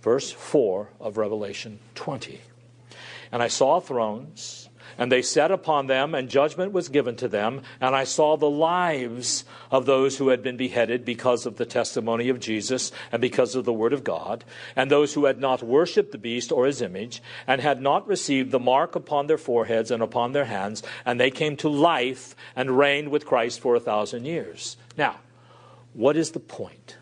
Verse 0.02 0.30
4 0.30 0.88
of 1.00 1.18
Revelation 1.18 1.78
20. 1.94 2.40
And 3.32 3.42
I 3.42 3.48
saw 3.48 3.80
thrones 3.80 4.68
and 4.98 5.10
they 5.10 5.22
sat 5.22 5.50
upon 5.50 5.86
them, 5.86 6.14
and 6.14 6.28
judgment 6.28 6.72
was 6.72 6.88
given 6.88 7.16
to 7.16 7.28
them. 7.28 7.62
And 7.80 7.94
I 7.94 8.04
saw 8.04 8.36
the 8.36 8.50
lives 8.50 9.44
of 9.70 9.86
those 9.86 10.18
who 10.18 10.28
had 10.28 10.42
been 10.42 10.56
beheaded 10.56 11.04
because 11.04 11.46
of 11.46 11.56
the 11.56 11.64
testimony 11.64 12.28
of 12.28 12.40
Jesus 12.40 12.90
and 13.12 13.22
because 13.22 13.54
of 13.54 13.64
the 13.64 13.72
word 13.72 13.92
of 13.92 14.04
God, 14.04 14.44
and 14.74 14.90
those 14.90 15.14
who 15.14 15.26
had 15.26 15.38
not 15.38 15.62
worshipped 15.62 16.12
the 16.12 16.18
beast 16.18 16.50
or 16.50 16.66
his 16.66 16.82
image, 16.82 17.22
and 17.46 17.60
had 17.60 17.80
not 17.80 18.06
received 18.08 18.50
the 18.50 18.58
mark 18.58 18.96
upon 18.96 19.28
their 19.28 19.38
foreheads 19.38 19.90
and 19.90 20.02
upon 20.02 20.32
their 20.32 20.46
hands, 20.46 20.82
and 21.06 21.20
they 21.20 21.30
came 21.30 21.56
to 21.56 21.68
life 21.68 22.34
and 22.56 22.76
reigned 22.76 23.08
with 23.08 23.24
Christ 23.24 23.60
for 23.60 23.76
a 23.76 23.80
thousand 23.80 24.24
years. 24.24 24.76
Now, 24.96 25.20
what 25.94 26.16
is 26.16 26.32
the 26.32 26.40
point? 26.40 26.96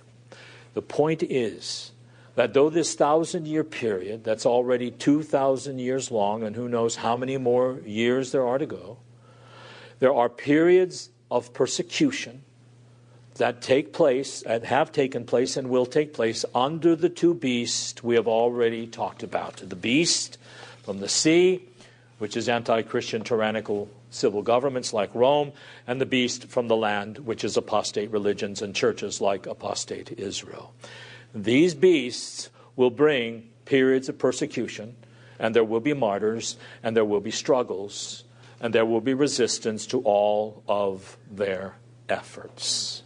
The 0.74 0.82
point 0.82 1.22
is 1.22 1.92
that 2.36 2.54
though 2.54 2.70
this 2.70 2.94
thousand 2.94 3.48
year 3.48 3.64
period, 3.64 4.22
that's 4.22 4.46
already 4.46 4.90
2,000 4.90 5.78
years 5.78 6.10
long, 6.10 6.42
and 6.42 6.54
who 6.54 6.68
knows 6.68 6.96
how 6.96 7.16
many 7.16 7.36
more 7.38 7.80
years 7.84 8.30
there 8.30 8.46
are 8.46 8.58
to 8.58 8.66
go, 8.66 8.98
there 9.98 10.14
are 10.14 10.28
periods 10.28 11.10
of 11.30 11.52
persecution 11.52 12.42
that 13.36 13.60
take 13.60 13.92
place, 13.92 14.42
and 14.42 14.64
have 14.64 14.92
taken 14.92 15.24
place, 15.24 15.56
and 15.56 15.68
will 15.68 15.84
take 15.84 16.14
place 16.14 16.44
under 16.54 16.96
the 16.96 17.08
two 17.08 17.34
beasts 17.34 18.02
we 18.02 18.14
have 18.14 18.28
already 18.28 18.86
talked 18.86 19.22
about 19.22 19.56
the 19.56 19.76
beast 19.76 20.38
from 20.82 21.00
the 21.00 21.08
sea, 21.08 21.62
which 22.18 22.36
is 22.36 22.48
anti 22.48 22.80
Christian 22.82 23.22
tyrannical 23.22 23.90
civil 24.10 24.40
governments 24.40 24.92
like 24.94 25.14
Rome, 25.14 25.52
and 25.86 26.00
the 26.00 26.06
beast 26.06 26.48
from 26.48 26.68
the 26.68 26.76
land, 26.76 27.18
which 27.18 27.44
is 27.44 27.56
apostate 27.58 28.10
religions 28.10 28.62
and 28.62 28.74
churches 28.74 29.20
like 29.20 29.46
apostate 29.46 30.18
Israel. 30.18 30.72
These 31.36 31.74
beasts 31.74 32.48
will 32.76 32.88
bring 32.88 33.50
periods 33.66 34.08
of 34.08 34.16
persecution, 34.16 34.96
and 35.38 35.54
there 35.54 35.64
will 35.64 35.80
be 35.80 35.92
martyrs, 35.92 36.56
and 36.82 36.96
there 36.96 37.04
will 37.04 37.20
be 37.20 37.30
struggles, 37.30 38.24
and 38.58 38.74
there 38.74 38.86
will 38.86 39.02
be 39.02 39.12
resistance 39.12 39.86
to 39.88 40.00
all 40.00 40.62
of 40.66 41.18
their 41.30 41.74
efforts. 42.08 43.02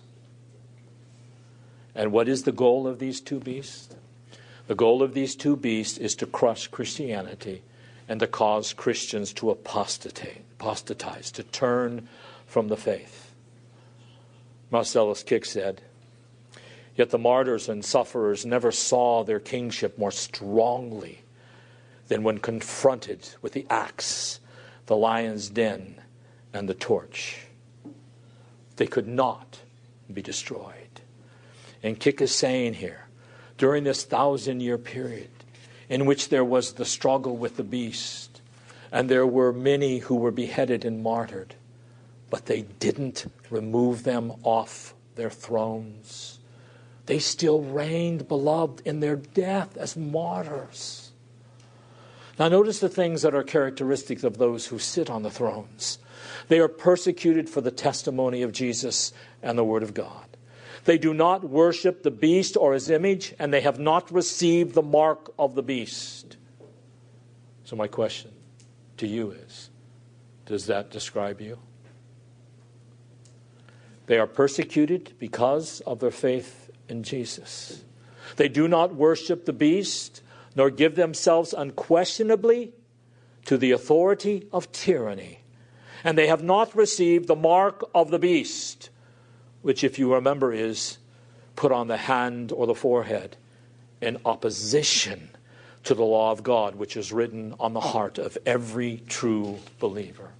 And 1.92 2.12
what 2.12 2.28
is 2.28 2.44
the 2.44 2.52
goal 2.52 2.86
of 2.86 3.00
these 3.00 3.20
two 3.20 3.40
beasts? 3.40 3.96
The 4.68 4.76
goal 4.76 5.02
of 5.02 5.12
these 5.12 5.34
two 5.34 5.56
beasts 5.56 5.98
is 5.98 6.14
to 6.16 6.26
crush 6.26 6.68
Christianity 6.68 7.62
and 8.08 8.20
to 8.20 8.28
cause 8.28 8.72
Christians 8.72 9.32
to 9.34 9.50
apostate, 9.50 10.44
apostatize, 10.60 11.32
to 11.32 11.42
turn 11.42 12.08
from 12.46 12.68
the 12.68 12.76
faith. 12.76 13.32
Marcellus 14.70 15.24
Kik 15.24 15.44
said, 15.44 15.82
Yet 17.00 17.08
the 17.08 17.16
martyrs 17.16 17.66
and 17.70 17.82
sufferers 17.82 18.44
never 18.44 18.70
saw 18.70 19.24
their 19.24 19.40
kingship 19.40 19.96
more 19.96 20.10
strongly 20.10 21.22
than 22.08 22.22
when 22.22 22.36
confronted 22.36 23.26
with 23.40 23.54
the 23.54 23.66
axe, 23.70 24.38
the 24.84 24.98
lion's 24.98 25.48
den, 25.48 25.94
and 26.52 26.68
the 26.68 26.74
torch. 26.74 27.46
They 28.76 28.86
could 28.86 29.08
not 29.08 29.60
be 30.12 30.20
destroyed. 30.20 31.00
And 31.82 31.98
Kik 31.98 32.20
is 32.20 32.34
saying 32.34 32.74
here, 32.74 33.06
during 33.56 33.84
this 33.84 34.04
thousand 34.04 34.60
year 34.60 34.76
period 34.76 35.30
in 35.88 36.04
which 36.04 36.28
there 36.28 36.44
was 36.44 36.74
the 36.74 36.84
struggle 36.84 37.34
with 37.34 37.56
the 37.56 37.64
beast, 37.64 38.42
and 38.92 39.08
there 39.08 39.26
were 39.26 39.54
many 39.54 40.00
who 40.00 40.16
were 40.16 40.30
beheaded 40.30 40.84
and 40.84 41.02
martyred, 41.02 41.54
but 42.28 42.44
they 42.44 42.60
didn't 42.60 43.24
remove 43.48 44.02
them 44.02 44.34
off 44.42 44.92
their 45.14 45.30
thrones. 45.30 46.39
They 47.10 47.18
still 47.18 47.60
reigned, 47.60 48.28
beloved, 48.28 48.86
in 48.86 49.00
their 49.00 49.16
death 49.16 49.76
as 49.76 49.96
martyrs. 49.96 51.10
Now, 52.38 52.46
notice 52.46 52.78
the 52.78 52.88
things 52.88 53.22
that 53.22 53.34
are 53.34 53.42
characteristic 53.42 54.22
of 54.22 54.38
those 54.38 54.66
who 54.66 54.78
sit 54.78 55.10
on 55.10 55.24
the 55.24 55.30
thrones. 55.30 55.98
They 56.46 56.60
are 56.60 56.68
persecuted 56.68 57.50
for 57.50 57.62
the 57.62 57.72
testimony 57.72 58.42
of 58.42 58.52
Jesus 58.52 59.12
and 59.42 59.58
the 59.58 59.64
Word 59.64 59.82
of 59.82 59.92
God. 59.92 60.24
They 60.84 60.98
do 60.98 61.12
not 61.12 61.42
worship 61.42 62.04
the 62.04 62.12
beast 62.12 62.56
or 62.56 62.74
his 62.74 62.88
image, 62.88 63.34
and 63.40 63.52
they 63.52 63.62
have 63.62 63.80
not 63.80 64.12
received 64.12 64.74
the 64.74 64.80
mark 64.80 65.34
of 65.36 65.56
the 65.56 65.64
beast. 65.64 66.36
So, 67.64 67.74
my 67.74 67.88
question 67.88 68.30
to 68.98 69.08
you 69.08 69.32
is 69.32 69.70
Does 70.46 70.66
that 70.66 70.92
describe 70.92 71.40
you? 71.40 71.58
They 74.10 74.18
are 74.18 74.26
persecuted 74.26 75.12
because 75.20 75.82
of 75.82 76.00
their 76.00 76.10
faith 76.10 76.68
in 76.88 77.04
Jesus. 77.04 77.84
They 78.34 78.48
do 78.48 78.66
not 78.66 78.92
worship 78.92 79.44
the 79.44 79.52
beast, 79.52 80.20
nor 80.56 80.68
give 80.68 80.96
themselves 80.96 81.54
unquestionably 81.54 82.72
to 83.44 83.56
the 83.56 83.70
authority 83.70 84.48
of 84.52 84.72
tyranny. 84.72 85.42
And 86.02 86.18
they 86.18 86.26
have 86.26 86.42
not 86.42 86.74
received 86.74 87.28
the 87.28 87.36
mark 87.36 87.88
of 87.94 88.10
the 88.10 88.18
beast 88.18 88.90
which, 89.62 89.84
if 89.84 89.96
you 89.96 90.12
remember, 90.12 90.52
is 90.52 90.98
put 91.54 91.70
on 91.70 91.86
the 91.86 91.96
hand 91.96 92.50
or 92.50 92.66
the 92.66 92.74
forehead 92.74 93.36
in 94.00 94.18
opposition 94.24 95.30
to 95.84 95.94
the 95.94 96.02
law 96.02 96.32
of 96.32 96.42
God, 96.42 96.74
which 96.74 96.96
is 96.96 97.12
written 97.12 97.54
on 97.60 97.74
the 97.74 97.80
heart 97.80 98.18
of 98.18 98.36
every 98.44 99.04
true 99.06 99.60
believer. 99.78 100.30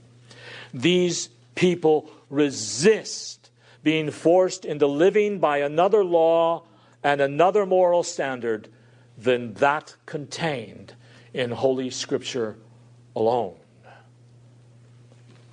These 0.74 1.28
people 1.54 2.10
resist 2.30 3.39
being 3.82 4.10
forced 4.10 4.64
into 4.64 4.86
living 4.86 5.38
by 5.38 5.58
another 5.58 6.04
law 6.04 6.64
and 7.02 7.20
another 7.20 7.64
moral 7.64 8.02
standard 8.02 8.68
than 9.16 9.54
that 9.54 9.96
contained 10.06 10.94
in 11.32 11.50
Holy 11.50 11.90
Scripture 11.90 12.56
alone. 13.14 13.56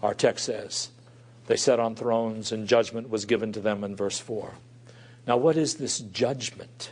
Our 0.01 0.13
text 0.13 0.46
says, 0.46 0.89
they 1.48 1.55
sat 1.55 1.79
on 1.79 1.96
thrones, 1.96 2.51
and 2.51 2.67
judgment 2.67 3.10
was 3.10 3.25
given 3.25 3.53
to 3.53 3.62
them 3.62 3.84
in 3.84 3.96
verse 3.96 4.19
4. 4.19 4.53
Now, 5.25 5.38
what 5.38 5.55
is 5.57 5.75
this 5.75 6.00
judgment? 6.00 6.91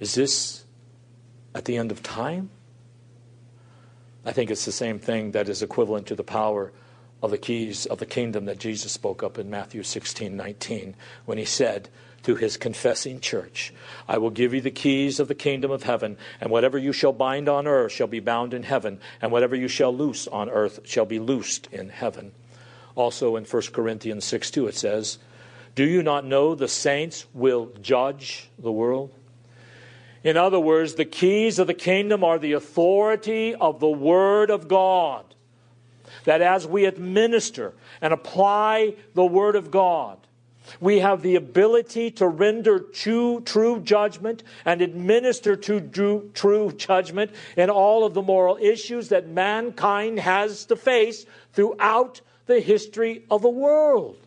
Is 0.00 0.14
this 0.14 0.64
at 1.54 1.64
the 1.64 1.76
end 1.76 1.92
of 1.92 2.02
time? 2.02 2.50
I 4.24 4.32
think 4.32 4.50
it's 4.50 4.64
the 4.64 4.72
same 4.72 4.98
thing 4.98 5.30
that 5.30 5.48
is 5.48 5.62
equivalent 5.62 6.08
to 6.08 6.16
the 6.16 6.24
power 6.24 6.72
of 7.24 7.30
the 7.30 7.38
keys 7.38 7.86
of 7.86 7.96
the 7.96 8.04
kingdom 8.04 8.44
that 8.44 8.58
Jesus 8.58 8.92
spoke 8.92 9.22
up 9.22 9.38
in 9.38 9.48
Matthew 9.48 9.82
16 9.82 10.36
19 10.36 10.94
when 11.24 11.38
he 11.38 11.46
said 11.46 11.88
to 12.22 12.34
his 12.34 12.58
confessing 12.58 13.18
church, 13.18 13.72
I 14.06 14.18
will 14.18 14.28
give 14.28 14.52
you 14.52 14.60
the 14.60 14.70
keys 14.70 15.18
of 15.18 15.28
the 15.28 15.34
kingdom 15.34 15.70
of 15.70 15.84
heaven, 15.84 16.18
and 16.38 16.50
whatever 16.50 16.76
you 16.76 16.92
shall 16.92 17.14
bind 17.14 17.48
on 17.48 17.66
earth 17.66 17.92
shall 17.92 18.08
be 18.08 18.20
bound 18.20 18.52
in 18.52 18.62
heaven, 18.62 19.00
and 19.22 19.32
whatever 19.32 19.56
you 19.56 19.68
shall 19.68 19.94
loose 19.94 20.28
on 20.28 20.50
earth 20.50 20.80
shall 20.84 21.06
be 21.06 21.18
loosed 21.18 21.66
in 21.72 21.88
heaven. 21.88 22.32
Also 22.94 23.36
in 23.36 23.44
1 23.44 23.62
Corinthians 23.72 24.26
6 24.26 24.50
2, 24.50 24.66
it 24.66 24.74
says, 24.74 25.16
Do 25.74 25.84
you 25.84 26.02
not 26.02 26.26
know 26.26 26.54
the 26.54 26.68
saints 26.68 27.24
will 27.32 27.72
judge 27.80 28.50
the 28.58 28.72
world? 28.72 29.14
In 30.22 30.36
other 30.36 30.60
words, 30.60 30.96
the 30.96 31.06
keys 31.06 31.58
of 31.58 31.68
the 31.68 31.74
kingdom 31.74 32.22
are 32.22 32.38
the 32.38 32.52
authority 32.52 33.54
of 33.54 33.80
the 33.80 33.88
Word 33.88 34.50
of 34.50 34.68
God. 34.68 35.33
That 36.24 36.42
as 36.42 36.66
we 36.66 36.84
administer 36.84 37.74
and 38.00 38.12
apply 38.12 38.94
the 39.14 39.24
Word 39.24 39.56
of 39.56 39.70
God, 39.70 40.18
we 40.80 41.00
have 41.00 41.22
the 41.22 41.36
ability 41.36 42.10
to 42.12 42.26
render 42.26 42.78
true, 42.78 43.42
true 43.42 43.80
judgment 43.80 44.42
and 44.64 44.80
administer 44.80 45.56
true, 45.56 46.30
true 46.32 46.72
judgment 46.72 47.30
in 47.56 47.70
all 47.70 48.04
of 48.04 48.14
the 48.14 48.22
moral 48.22 48.56
issues 48.60 49.08
that 49.10 49.28
mankind 49.28 50.18
has 50.20 50.64
to 50.66 50.76
face 50.76 51.26
throughout 51.52 52.20
the 52.46 52.60
history 52.60 53.24
of 53.30 53.42
the 53.42 53.48
world. 53.48 54.23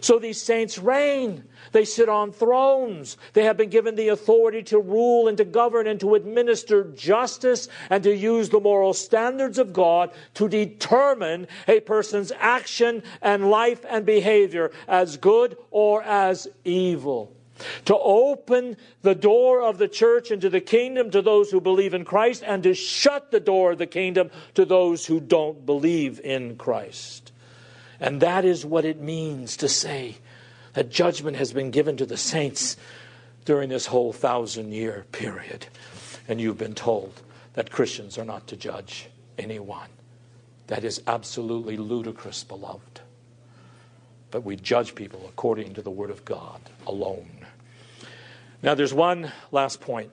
So 0.00 0.18
these 0.18 0.40
saints 0.40 0.78
reign. 0.78 1.44
They 1.72 1.84
sit 1.84 2.08
on 2.08 2.32
thrones. 2.32 3.16
They 3.32 3.44
have 3.44 3.56
been 3.56 3.70
given 3.70 3.94
the 3.94 4.08
authority 4.08 4.62
to 4.64 4.78
rule 4.78 5.28
and 5.28 5.36
to 5.38 5.44
govern 5.44 5.86
and 5.86 5.98
to 6.00 6.14
administer 6.14 6.84
justice 6.84 7.68
and 7.90 8.02
to 8.04 8.14
use 8.14 8.48
the 8.48 8.60
moral 8.60 8.94
standards 8.94 9.58
of 9.58 9.72
God 9.72 10.10
to 10.34 10.48
determine 10.48 11.48
a 11.68 11.80
person's 11.80 12.32
action 12.38 13.02
and 13.20 13.50
life 13.50 13.84
and 13.88 14.06
behavior 14.06 14.70
as 14.88 15.16
good 15.16 15.56
or 15.70 16.02
as 16.02 16.48
evil 16.64 17.36
to 17.86 17.96
open 17.96 18.76
the 19.02 19.14
door 19.14 19.62
of 19.62 19.78
the 19.78 19.88
church 19.88 20.30
into 20.30 20.50
the 20.50 20.60
kingdom 20.60 21.10
to 21.10 21.22
those 21.22 21.50
who 21.50 21.60
believe 21.60 21.94
in 21.94 22.04
Christ, 22.04 22.42
and 22.46 22.62
to 22.62 22.74
shut 22.74 23.30
the 23.30 23.40
door 23.40 23.72
of 23.72 23.78
the 23.78 23.86
kingdom 23.86 24.30
to 24.54 24.64
those 24.64 25.06
who 25.06 25.20
don't 25.20 25.64
believe 25.64 26.20
in 26.20 26.56
Christ. 26.56 27.32
And 28.00 28.20
that 28.20 28.44
is 28.44 28.64
what 28.64 28.84
it 28.84 29.00
means 29.00 29.56
to 29.58 29.68
say 29.68 30.16
that 30.74 30.90
judgment 30.90 31.36
has 31.38 31.52
been 31.52 31.70
given 31.70 31.96
to 31.96 32.06
the 32.06 32.16
saints 32.16 32.76
during 33.44 33.70
this 33.70 33.86
whole 33.86 34.12
thousand 34.12 34.72
year 34.72 35.06
period. 35.12 35.66
And 36.28 36.40
you've 36.40 36.58
been 36.58 36.74
told 36.74 37.22
that 37.54 37.70
Christians 37.70 38.18
are 38.18 38.24
not 38.24 38.46
to 38.48 38.56
judge 38.56 39.08
anyone. 39.38 39.88
That 40.66 40.84
is 40.84 41.00
absolutely 41.06 41.76
ludicrous, 41.76 42.44
beloved. 42.44 43.00
But 44.30 44.44
we 44.44 44.56
judge 44.56 44.94
people 44.94 45.24
according 45.28 45.74
to 45.74 45.82
the 45.82 45.90
Word 45.90 46.10
of 46.10 46.24
God 46.24 46.60
alone. 46.86 47.46
Now, 48.62 48.74
there's 48.74 48.92
one 48.92 49.32
last 49.52 49.80
point 49.80 50.10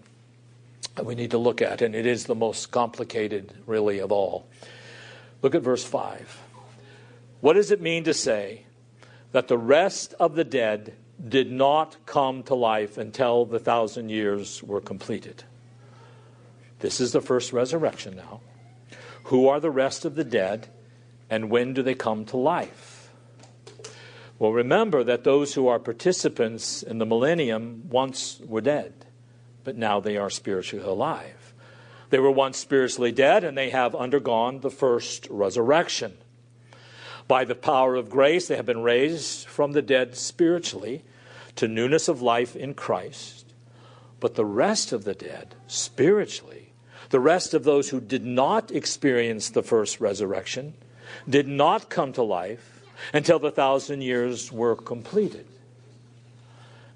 that 0.96 1.06
we 1.06 1.16
need 1.16 1.32
to 1.32 1.38
look 1.38 1.62
at, 1.62 1.82
and 1.82 1.96
it 1.96 2.06
is 2.06 2.26
the 2.26 2.36
most 2.36 2.72
complicated, 2.72 3.54
really, 3.66 4.00
of 4.00 4.12
all. 4.12 4.46
Look 5.42 5.56
at 5.56 5.62
verse 5.64 5.84
5. 5.84 6.40
What 7.44 7.56
does 7.56 7.72
it 7.72 7.82
mean 7.82 8.06
to 8.06 8.14
say 8.14 8.64
that 9.34 9.50
the 9.50 9.58
rest 9.58 10.14
of 10.18 10.36
the 10.36 10.46
dead 10.46 10.94
did 11.28 11.52
not 11.52 11.98
come 12.06 12.42
to 12.44 12.56
life 12.56 12.98
until 12.98 13.44
the 13.44 13.60
thousand 13.60 14.08
years 14.08 14.64
were 14.64 14.80
completed? 14.80 15.44
This 16.80 17.02
is 17.02 17.12
the 17.12 17.20
first 17.20 17.52
resurrection 17.52 18.16
now. 18.16 18.40
Who 19.26 19.50
are 19.50 19.60
the 19.60 19.72
rest 19.72 20.06
of 20.06 20.16
the 20.16 20.24
dead, 20.24 20.70
and 21.30 21.50
when 21.50 21.74
do 21.74 21.84
they 21.84 21.96
come 21.96 22.24
to 22.28 22.38
life? 22.38 23.12
Well, 24.40 24.54
remember 24.54 25.04
that 25.04 25.26
those 25.26 25.54
who 25.54 25.68
are 25.68 25.80
participants 25.80 26.82
in 26.82 26.98
the 26.98 27.06
millennium 27.06 27.90
once 27.90 28.40
were 28.46 28.62
dead, 28.62 29.06
but 29.66 29.76
now 29.76 30.00
they 30.00 30.16
are 30.16 30.30
spiritually 30.30 30.86
alive. 30.86 31.54
They 32.10 32.20
were 32.20 32.32
once 32.32 32.58
spiritually 32.58 33.12
dead, 33.12 33.44
and 33.44 33.58
they 33.58 33.72
have 33.72 33.94
undergone 33.94 34.62
the 34.62 34.72
first 34.72 35.28
resurrection. 35.30 36.14
By 37.34 37.46
the 37.46 37.56
power 37.56 37.96
of 37.96 38.12
grace, 38.12 38.48
they 38.48 38.58
have 38.58 38.68
been 38.68 38.84
raised 38.84 39.48
from 39.48 39.72
the 39.72 39.82
dead 39.82 40.16
spiritually 40.16 41.02
to 41.56 41.68
newness 41.68 42.08
of 42.08 42.22
life 42.22 42.56
in 42.56 42.76
Christ. 42.76 43.56
But 44.20 44.36
the 44.36 44.46
rest 44.46 44.92
of 44.92 45.04
the 45.04 45.16
dead, 45.16 45.56
spiritually, 45.66 46.74
the 47.10 47.20
rest 47.20 47.56
of 47.56 47.64
those 47.64 47.90
who 47.90 48.00
did 48.00 48.24
not 48.24 48.70
experience 48.70 49.50
the 49.50 49.64
first 49.64 50.00
resurrection, 50.00 50.76
did 51.28 51.48
not 51.48 51.90
come 51.90 52.14
to 52.14 52.22
life, 52.22 52.84
until 53.16 53.40
the 53.40 53.50
thousand 53.50 54.04
years 54.04 54.52
were 54.52 54.76
completed. 54.76 55.48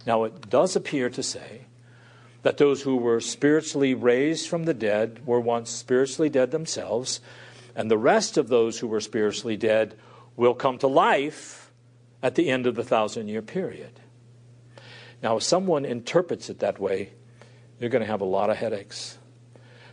Now, 0.05 0.23
it 0.25 0.51
does 0.51 0.75
appear 0.75 1.09
to 1.09 1.23
say 1.23 1.61
that 2.43 2.57
those 2.57 2.83
who 2.83 2.97
were 2.97 3.21
spiritually 3.21 3.95
raised 3.95 4.47
from 4.47 4.65
the 4.65 4.75
dead 4.75 5.25
were 5.25 5.39
once 5.39 5.71
spiritually 5.71 6.29
dead 6.29 6.51
themselves, 6.51 7.21
and 7.75 7.89
the 7.89 7.97
rest 7.97 8.37
of 8.37 8.49
those 8.49 8.77
who 8.77 8.87
were 8.87 9.01
spiritually 9.01 9.57
dead 9.57 9.95
will 10.37 10.53
come 10.53 10.77
to 10.77 10.87
life 10.87 11.71
at 12.23 12.35
the 12.35 12.49
end 12.49 12.65
of 12.65 12.75
the 12.75 12.83
thousand 12.83 13.27
year 13.27 13.41
period. 13.41 13.99
Now, 15.21 15.37
if 15.37 15.43
someone 15.43 15.83
interprets 15.83 16.49
it 16.49 16.59
that 16.59 16.79
way, 16.79 17.11
you're 17.79 17.89
going 17.89 18.03
to 18.03 18.11
have 18.11 18.21
a 18.21 18.25
lot 18.25 18.49
of 18.49 18.57
headaches. 18.57 19.17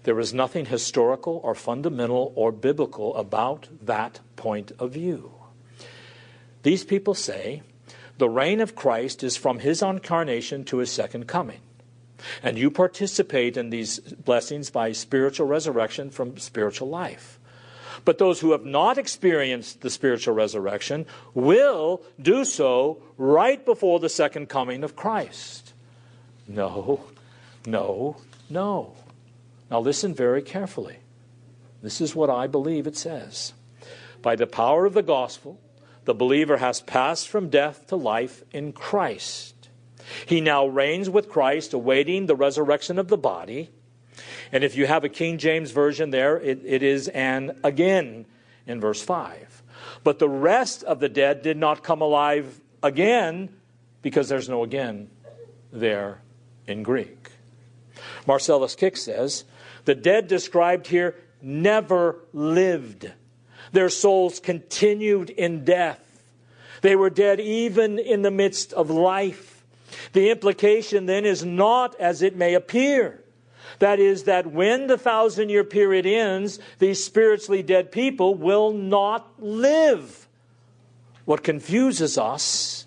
There 0.04 0.20
is 0.20 0.34
nothing 0.34 0.66
historical 0.66 1.40
or 1.42 1.54
fundamental 1.54 2.32
or 2.36 2.52
biblical 2.52 3.16
about 3.16 3.68
that 3.82 4.20
point 4.36 4.70
of 4.78 4.92
view. 4.92 5.32
These 6.62 6.84
people 6.84 7.14
say 7.14 7.62
The 8.18 8.28
reign 8.28 8.60
of 8.60 8.76
Christ 8.76 9.24
is 9.24 9.36
from 9.36 9.58
his 9.58 9.82
incarnation 9.82 10.64
to 10.66 10.78
his 10.78 10.92
second 10.92 11.26
coming. 11.26 11.60
And 12.42 12.58
you 12.58 12.70
participate 12.70 13.56
in 13.56 13.70
these 13.70 13.98
blessings 13.98 14.70
by 14.70 14.92
spiritual 14.92 15.46
resurrection 15.46 16.10
from 16.10 16.38
spiritual 16.38 16.88
life. 16.88 17.38
But 18.04 18.18
those 18.18 18.40
who 18.40 18.52
have 18.52 18.64
not 18.64 18.98
experienced 18.98 19.80
the 19.80 19.90
spiritual 19.90 20.34
resurrection 20.34 21.06
will 21.32 22.02
do 22.20 22.44
so 22.44 23.02
right 23.16 23.64
before 23.64 23.98
the 23.98 24.08
second 24.08 24.48
coming 24.48 24.84
of 24.84 24.96
Christ. 24.96 25.72
No, 26.46 27.04
no, 27.66 28.16
no. 28.50 28.94
Now 29.70 29.80
listen 29.80 30.14
very 30.14 30.42
carefully. 30.42 30.98
This 31.82 32.00
is 32.00 32.14
what 32.14 32.30
I 32.30 32.46
believe 32.46 32.86
it 32.86 32.96
says. 32.96 33.54
By 34.20 34.36
the 34.36 34.46
power 34.46 34.86
of 34.86 34.94
the 34.94 35.02
gospel, 35.02 35.60
the 36.04 36.14
believer 36.14 36.58
has 36.58 36.80
passed 36.80 37.28
from 37.28 37.48
death 37.48 37.86
to 37.88 37.96
life 37.96 38.42
in 38.52 38.72
Christ. 38.72 39.54
He 40.26 40.40
now 40.40 40.66
reigns 40.66 41.08
with 41.08 41.30
Christ, 41.30 41.72
awaiting 41.72 42.26
the 42.26 42.36
resurrection 42.36 42.98
of 42.98 43.08
the 43.08 43.16
body. 43.16 43.70
And 44.52 44.64
if 44.64 44.76
you 44.76 44.86
have 44.86 45.04
a 45.04 45.08
King 45.08 45.38
James 45.38 45.70
version 45.70 46.10
there, 46.10 46.38
it, 46.38 46.62
it 46.64 46.82
is 46.82 47.08
an 47.08 47.58
again 47.64 48.26
in 48.66 48.80
verse 48.80 49.02
5. 49.02 49.62
But 50.02 50.18
the 50.18 50.28
rest 50.28 50.82
of 50.84 51.00
the 51.00 51.08
dead 51.08 51.42
did 51.42 51.56
not 51.56 51.82
come 51.82 52.00
alive 52.00 52.60
again 52.82 53.48
because 54.02 54.28
there's 54.28 54.48
no 54.48 54.62
again 54.62 55.10
there 55.72 56.20
in 56.66 56.82
Greek. 56.82 57.30
Marcellus 58.26 58.74
Kik 58.74 58.96
says, 58.96 59.44
the 59.84 59.94
dead 59.94 60.28
described 60.28 60.86
here 60.86 61.16
never 61.42 62.18
lived. 62.32 63.10
Their 63.72 63.88
souls 63.88 64.40
continued 64.40 65.30
in 65.30 65.64
death. 65.64 66.00
They 66.80 66.96
were 66.96 67.10
dead 67.10 67.40
even 67.40 67.98
in 67.98 68.22
the 68.22 68.30
midst 68.30 68.72
of 68.72 68.90
life. 68.90 69.64
The 70.12 70.30
implication 70.30 71.06
then 71.06 71.24
is 71.24 71.44
not 71.44 71.98
as 71.98 72.22
it 72.22 72.36
may 72.36 72.54
appear. 72.54 73.23
That 73.78 73.98
is, 73.98 74.24
that 74.24 74.46
when 74.46 74.86
the 74.86 74.98
thousand 74.98 75.48
year 75.48 75.64
period 75.64 76.06
ends, 76.06 76.58
these 76.78 77.02
spiritually 77.02 77.62
dead 77.62 77.92
people 77.92 78.34
will 78.34 78.72
not 78.72 79.42
live. 79.42 80.28
What 81.24 81.42
confuses 81.42 82.18
us 82.18 82.86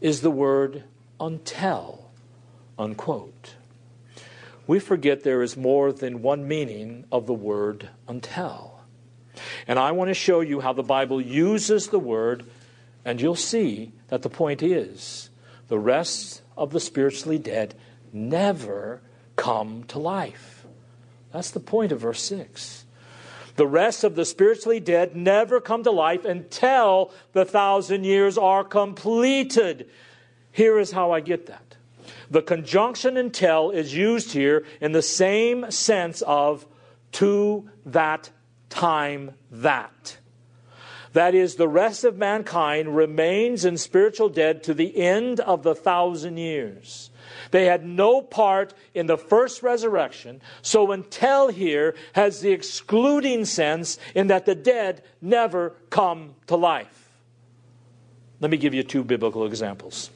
is 0.00 0.20
the 0.20 0.30
word 0.30 0.84
until, 1.18 2.10
unquote. 2.78 3.54
We 4.66 4.78
forget 4.78 5.22
there 5.22 5.42
is 5.42 5.56
more 5.56 5.92
than 5.92 6.22
one 6.22 6.46
meaning 6.48 7.04
of 7.12 7.26
the 7.26 7.34
word 7.34 7.88
until. 8.08 8.80
And 9.68 9.78
I 9.78 9.92
want 9.92 10.08
to 10.08 10.14
show 10.14 10.40
you 10.40 10.60
how 10.60 10.72
the 10.72 10.82
Bible 10.82 11.20
uses 11.20 11.88
the 11.88 11.98
word, 11.98 12.44
and 13.04 13.20
you'll 13.20 13.34
see 13.34 13.92
that 14.08 14.22
the 14.22 14.28
point 14.28 14.62
is 14.62 15.30
the 15.68 15.78
rest 15.78 16.42
of 16.56 16.70
the 16.70 16.80
spiritually 16.80 17.38
dead 17.38 17.74
never 18.12 19.00
come 19.36 19.84
to 19.84 19.98
life. 19.98 20.66
That's 21.32 21.50
the 21.50 21.60
point 21.60 21.92
of 21.92 22.00
verse 22.00 22.22
6. 22.22 22.84
The 23.56 23.66
rest 23.66 24.04
of 24.04 24.16
the 24.16 24.24
spiritually 24.24 24.80
dead 24.80 25.16
never 25.16 25.60
come 25.60 25.82
to 25.84 25.90
life 25.90 26.24
until 26.24 27.12
the 27.32 27.44
thousand 27.44 28.04
years 28.04 28.36
are 28.36 28.64
completed. 28.64 29.88
Here 30.52 30.78
is 30.78 30.92
how 30.92 31.12
I 31.12 31.20
get 31.20 31.46
that. 31.46 31.76
The 32.30 32.42
conjunction 32.42 33.16
until 33.16 33.70
is 33.70 33.94
used 33.94 34.32
here 34.32 34.64
in 34.80 34.92
the 34.92 35.02
same 35.02 35.70
sense 35.70 36.22
of 36.22 36.66
to 37.12 37.70
that 37.86 38.30
time 38.68 39.32
that. 39.50 40.18
That 41.12 41.34
is, 41.34 41.54
the 41.54 41.68
rest 41.68 42.04
of 42.04 42.18
mankind 42.18 42.94
remains 42.94 43.64
in 43.64 43.78
spiritual 43.78 44.28
dead 44.28 44.62
to 44.64 44.74
the 44.74 44.98
end 44.98 45.40
of 45.40 45.62
the 45.62 45.74
thousand 45.74 46.36
years. 46.36 47.10
They 47.50 47.66
had 47.66 47.84
no 47.84 48.22
part 48.22 48.74
in 48.94 49.06
the 49.06 49.18
first 49.18 49.62
resurrection, 49.62 50.40
so 50.62 50.92
until 50.92 51.48
here 51.48 51.94
has 52.14 52.40
the 52.40 52.52
excluding 52.52 53.44
sense 53.44 53.98
in 54.14 54.26
that 54.28 54.46
the 54.46 54.54
dead 54.54 55.02
never 55.20 55.74
come 55.90 56.34
to 56.46 56.56
life. 56.56 57.10
Let 58.40 58.50
me 58.50 58.56
give 58.56 58.74
you 58.74 58.82
two 58.82 59.04
biblical 59.04 59.46
examples. 59.46 60.10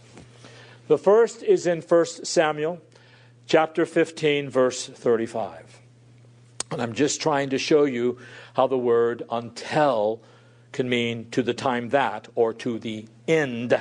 The 0.88 0.98
first 0.98 1.42
is 1.42 1.66
in 1.66 1.80
1 1.80 2.06
Samuel 2.24 2.80
chapter 3.46 3.86
15 3.86 4.50
verse 4.50 4.86
35. 4.86 5.80
And 6.70 6.80
I'm 6.80 6.92
just 6.92 7.20
trying 7.20 7.50
to 7.50 7.58
show 7.58 7.84
you 7.84 8.18
how 8.54 8.66
the 8.66 8.78
word 8.78 9.22
until 9.30 10.20
can 10.72 10.88
mean 10.88 11.30
to 11.30 11.42
the 11.42 11.54
time 11.54 11.88
that 11.88 12.28
or 12.34 12.52
to 12.54 12.78
the 12.78 13.06
end. 13.26 13.80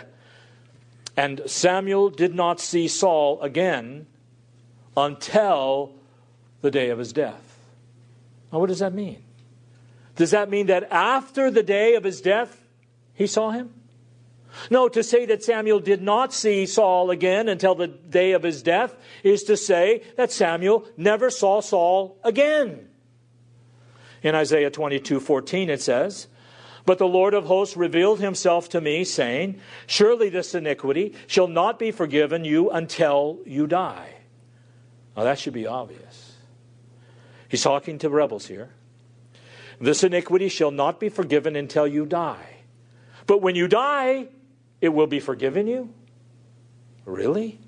And 1.20 1.42
Samuel 1.48 2.12
did 2.12 2.34
not 2.34 2.62
see 2.62 2.88
Saul 2.88 3.42
again 3.42 4.08
until 4.96 5.92
the 6.62 6.72
day 6.72 6.92
of 6.92 6.98
his 6.98 7.12
death. 7.12 7.60
Now, 8.54 8.60
what 8.60 8.70
does 8.70 8.80
that 8.80 8.94
mean? 8.94 9.22
Does 10.16 10.32
that 10.32 10.50
mean 10.50 10.68
that 10.68 10.88
after 10.94 11.52
the 11.52 11.62
day 11.62 11.96
of 11.96 12.06
his 12.06 12.22
death, 12.22 12.66
he 13.14 13.28
saw 13.28 13.52
him? 13.52 13.74
No, 14.70 14.88
to 14.88 15.04
say 15.04 15.26
that 15.26 15.44
Samuel 15.44 15.82
did 15.82 16.02
not 16.02 16.32
see 16.32 16.66
Saul 16.66 17.12
again 17.12 17.50
until 17.50 17.76
the 17.76 17.88
day 17.88 18.32
of 18.32 18.44
his 18.44 18.64
death 18.64 18.96
is 19.22 19.44
to 19.44 19.58
say 19.58 20.04
that 20.16 20.32
Samuel 20.32 20.86
never 20.96 21.30
saw 21.30 21.60
Saul 21.60 22.18
again. 22.24 22.88
In 24.24 24.36
Isaiah 24.36 24.72
22 24.72 25.20
14, 25.20 25.70
it 25.70 25.82
says, 25.82 26.28
But 26.90 26.98
the 26.98 27.08
Lord 27.08 27.36
of 27.36 27.46
hosts 27.46 27.78
revealed 27.78 28.20
himself 28.20 28.70
to 28.70 28.82
me, 28.82 29.04
saying, 29.04 29.62
Surely 29.86 30.30
this 30.30 30.56
iniquity 30.56 31.14
shall 31.28 31.48
not 31.48 31.78
be 31.78 31.92
forgiven 31.92 32.44
you 32.44 32.72
until 32.72 33.38
you 33.46 33.68
die. 33.68 34.10
Now 35.16 35.24
that 35.24 35.38
should 35.38 35.54
be 35.54 35.68
obvious. 35.68 36.36
He's 37.48 37.62
talking 37.62 38.00
to 38.00 38.10
rebels 38.10 38.48
here. 38.48 38.72
This 39.80 40.04
iniquity 40.04 40.50
shall 40.50 40.72
not 40.72 41.00
be 41.00 41.10
forgiven 41.10 41.56
until 41.56 41.86
you 41.86 42.08
die. 42.08 42.56
But 43.28 43.44
when 43.44 43.54
you 43.54 43.68
die, 43.68 44.30
it 44.82 44.90
will 44.90 45.06
be 45.06 45.20
forgiven 45.20 45.68
you? 45.68 45.94
Really? 47.06 47.60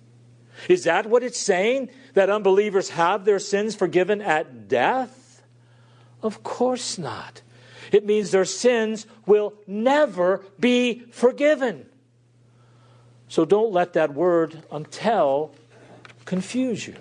Is 0.67 0.86
that 0.86 1.05
what 1.05 1.21
it's 1.21 1.39
saying? 1.39 1.91
That 2.15 2.31
unbelievers 2.31 2.89
have 2.89 3.25
their 3.25 3.38
sins 3.38 3.75
forgiven 3.75 4.19
at 4.19 4.67
death? 4.67 5.43
Of 6.23 6.41
course 6.41 6.97
not. 6.97 7.43
It 7.91 8.06
means 8.06 8.32
their 8.32 8.45
sins 8.45 9.06
will 9.25 9.54
never 9.67 10.43
be 10.60 11.04
forgiven. 11.12 11.86
So 13.27 13.45
don't 13.45 13.71
let 13.71 13.93
that 13.93 14.13
word 14.13 14.63
until 14.71 15.54
confuse 16.25 16.88
you. 16.88 16.95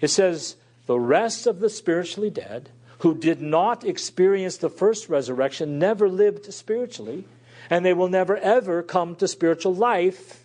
It 0.00 0.08
says, 0.08 0.56
the 0.86 0.98
rest 0.98 1.46
of 1.46 1.60
the 1.60 1.68
spiritually 1.68 2.30
dead 2.30 2.70
who 3.00 3.14
did 3.14 3.40
not 3.40 3.84
experience 3.84 4.56
the 4.56 4.70
first 4.70 5.08
resurrection 5.08 5.78
never 5.78 6.08
lived 6.08 6.52
spiritually, 6.52 7.24
and 7.70 7.84
they 7.84 7.92
will 7.92 8.08
never 8.08 8.36
ever 8.38 8.82
come 8.82 9.14
to 9.16 9.28
spiritual 9.28 9.74
life 9.74 10.44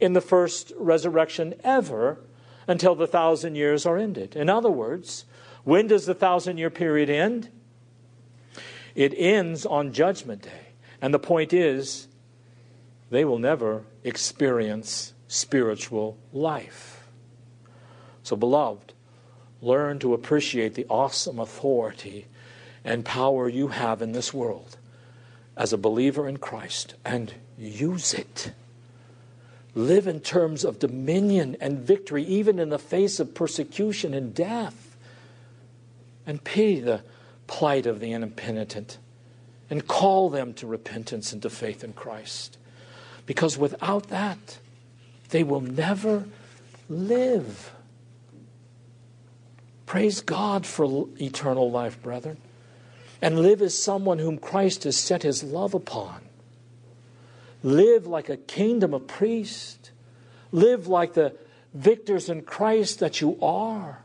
in 0.00 0.12
the 0.12 0.20
first 0.20 0.72
resurrection 0.76 1.54
ever 1.64 2.18
until 2.66 2.94
the 2.94 3.06
thousand 3.06 3.54
years 3.54 3.86
are 3.86 3.96
ended. 3.96 4.36
In 4.36 4.50
other 4.50 4.70
words, 4.70 5.24
when 5.64 5.86
does 5.86 6.06
the 6.06 6.14
thousand 6.14 6.58
year 6.58 6.70
period 6.70 7.08
end? 7.08 7.48
It 8.96 9.12
ends 9.16 9.66
on 9.66 9.92
Judgment 9.92 10.42
Day. 10.42 10.68
And 11.00 11.14
the 11.14 11.18
point 11.18 11.52
is, 11.52 12.08
they 13.10 13.24
will 13.24 13.38
never 13.38 13.84
experience 14.02 15.12
spiritual 15.28 16.16
life. 16.32 17.06
So, 18.22 18.34
beloved, 18.34 18.94
learn 19.60 19.98
to 20.00 20.14
appreciate 20.14 20.74
the 20.74 20.86
awesome 20.88 21.38
authority 21.38 22.26
and 22.84 23.04
power 23.04 23.48
you 23.48 23.68
have 23.68 24.00
in 24.00 24.12
this 24.12 24.32
world 24.32 24.78
as 25.56 25.72
a 25.72 25.78
believer 25.78 26.26
in 26.26 26.38
Christ 26.38 26.94
and 27.04 27.34
use 27.58 28.14
it. 28.14 28.52
Live 29.74 30.06
in 30.06 30.20
terms 30.20 30.64
of 30.64 30.78
dominion 30.78 31.56
and 31.60 31.80
victory, 31.80 32.24
even 32.24 32.58
in 32.58 32.70
the 32.70 32.78
face 32.78 33.20
of 33.20 33.34
persecution 33.34 34.14
and 34.14 34.34
death 34.34 34.96
and 36.26 36.42
pity 36.42 36.80
the 36.80 37.02
plight 37.46 37.86
of 37.86 38.00
the 38.00 38.12
impenitent 38.12 38.98
and 39.68 39.86
call 39.86 40.30
them 40.30 40.54
to 40.54 40.66
repentance 40.66 41.32
and 41.32 41.42
to 41.42 41.50
faith 41.50 41.82
in 41.82 41.92
Christ. 41.92 42.58
Because 43.26 43.58
without 43.58 44.08
that, 44.08 44.58
they 45.30 45.42
will 45.42 45.60
never 45.60 46.24
live. 46.88 47.72
Praise 49.86 50.20
God 50.20 50.66
for 50.66 51.08
eternal 51.20 51.70
life, 51.70 52.00
brethren. 52.00 52.38
And 53.20 53.40
live 53.40 53.62
as 53.62 53.80
someone 53.80 54.18
whom 54.18 54.38
Christ 54.38 54.84
has 54.84 54.96
set 54.96 55.22
his 55.22 55.42
love 55.42 55.74
upon. 55.74 56.20
Live 57.62 58.06
like 58.06 58.28
a 58.28 58.36
kingdom 58.36 58.94
of 58.94 59.06
priests. 59.06 59.90
Live 60.52 60.86
like 60.86 61.14
the 61.14 61.34
victors 61.74 62.28
in 62.28 62.42
Christ 62.42 63.00
that 63.00 63.20
you 63.20 63.38
are 63.42 64.04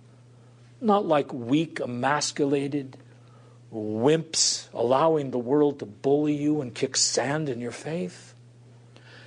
not 0.81 1.05
like 1.05 1.31
weak, 1.31 1.79
emasculated 1.79 2.97
wimps 3.73 4.67
allowing 4.73 5.31
the 5.31 5.39
world 5.39 5.79
to 5.79 5.85
bully 5.85 6.35
you 6.35 6.61
and 6.61 6.73
kick 6.75 6.97
sand 6.97 7.49
in 7.49 7.59
your 7.59 7.71
faith. 7.71 8.33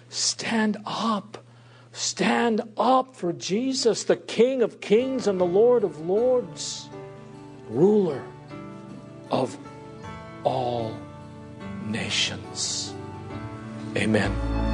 stand 0.09 0.77
up. 0.87 1.39
Stand 1.93 2.61
up 2.77 3.15
for 3.15 3.33
Jesus, 3.33 4.03
the 4.03 4.17
King 4.17 4.63
of 4.63 4.81
kings 4.81 5.29
and 5.29 5.41
the 5.41 5.47
Lord 5.47 5.85
of 5.85 6.01
lords, 6.01 6.89
ruler 7.69 8.21
of 9.31 9.57
all 10.43 10.93
nations. 11.87 12.93
Amen. 13.97 14.74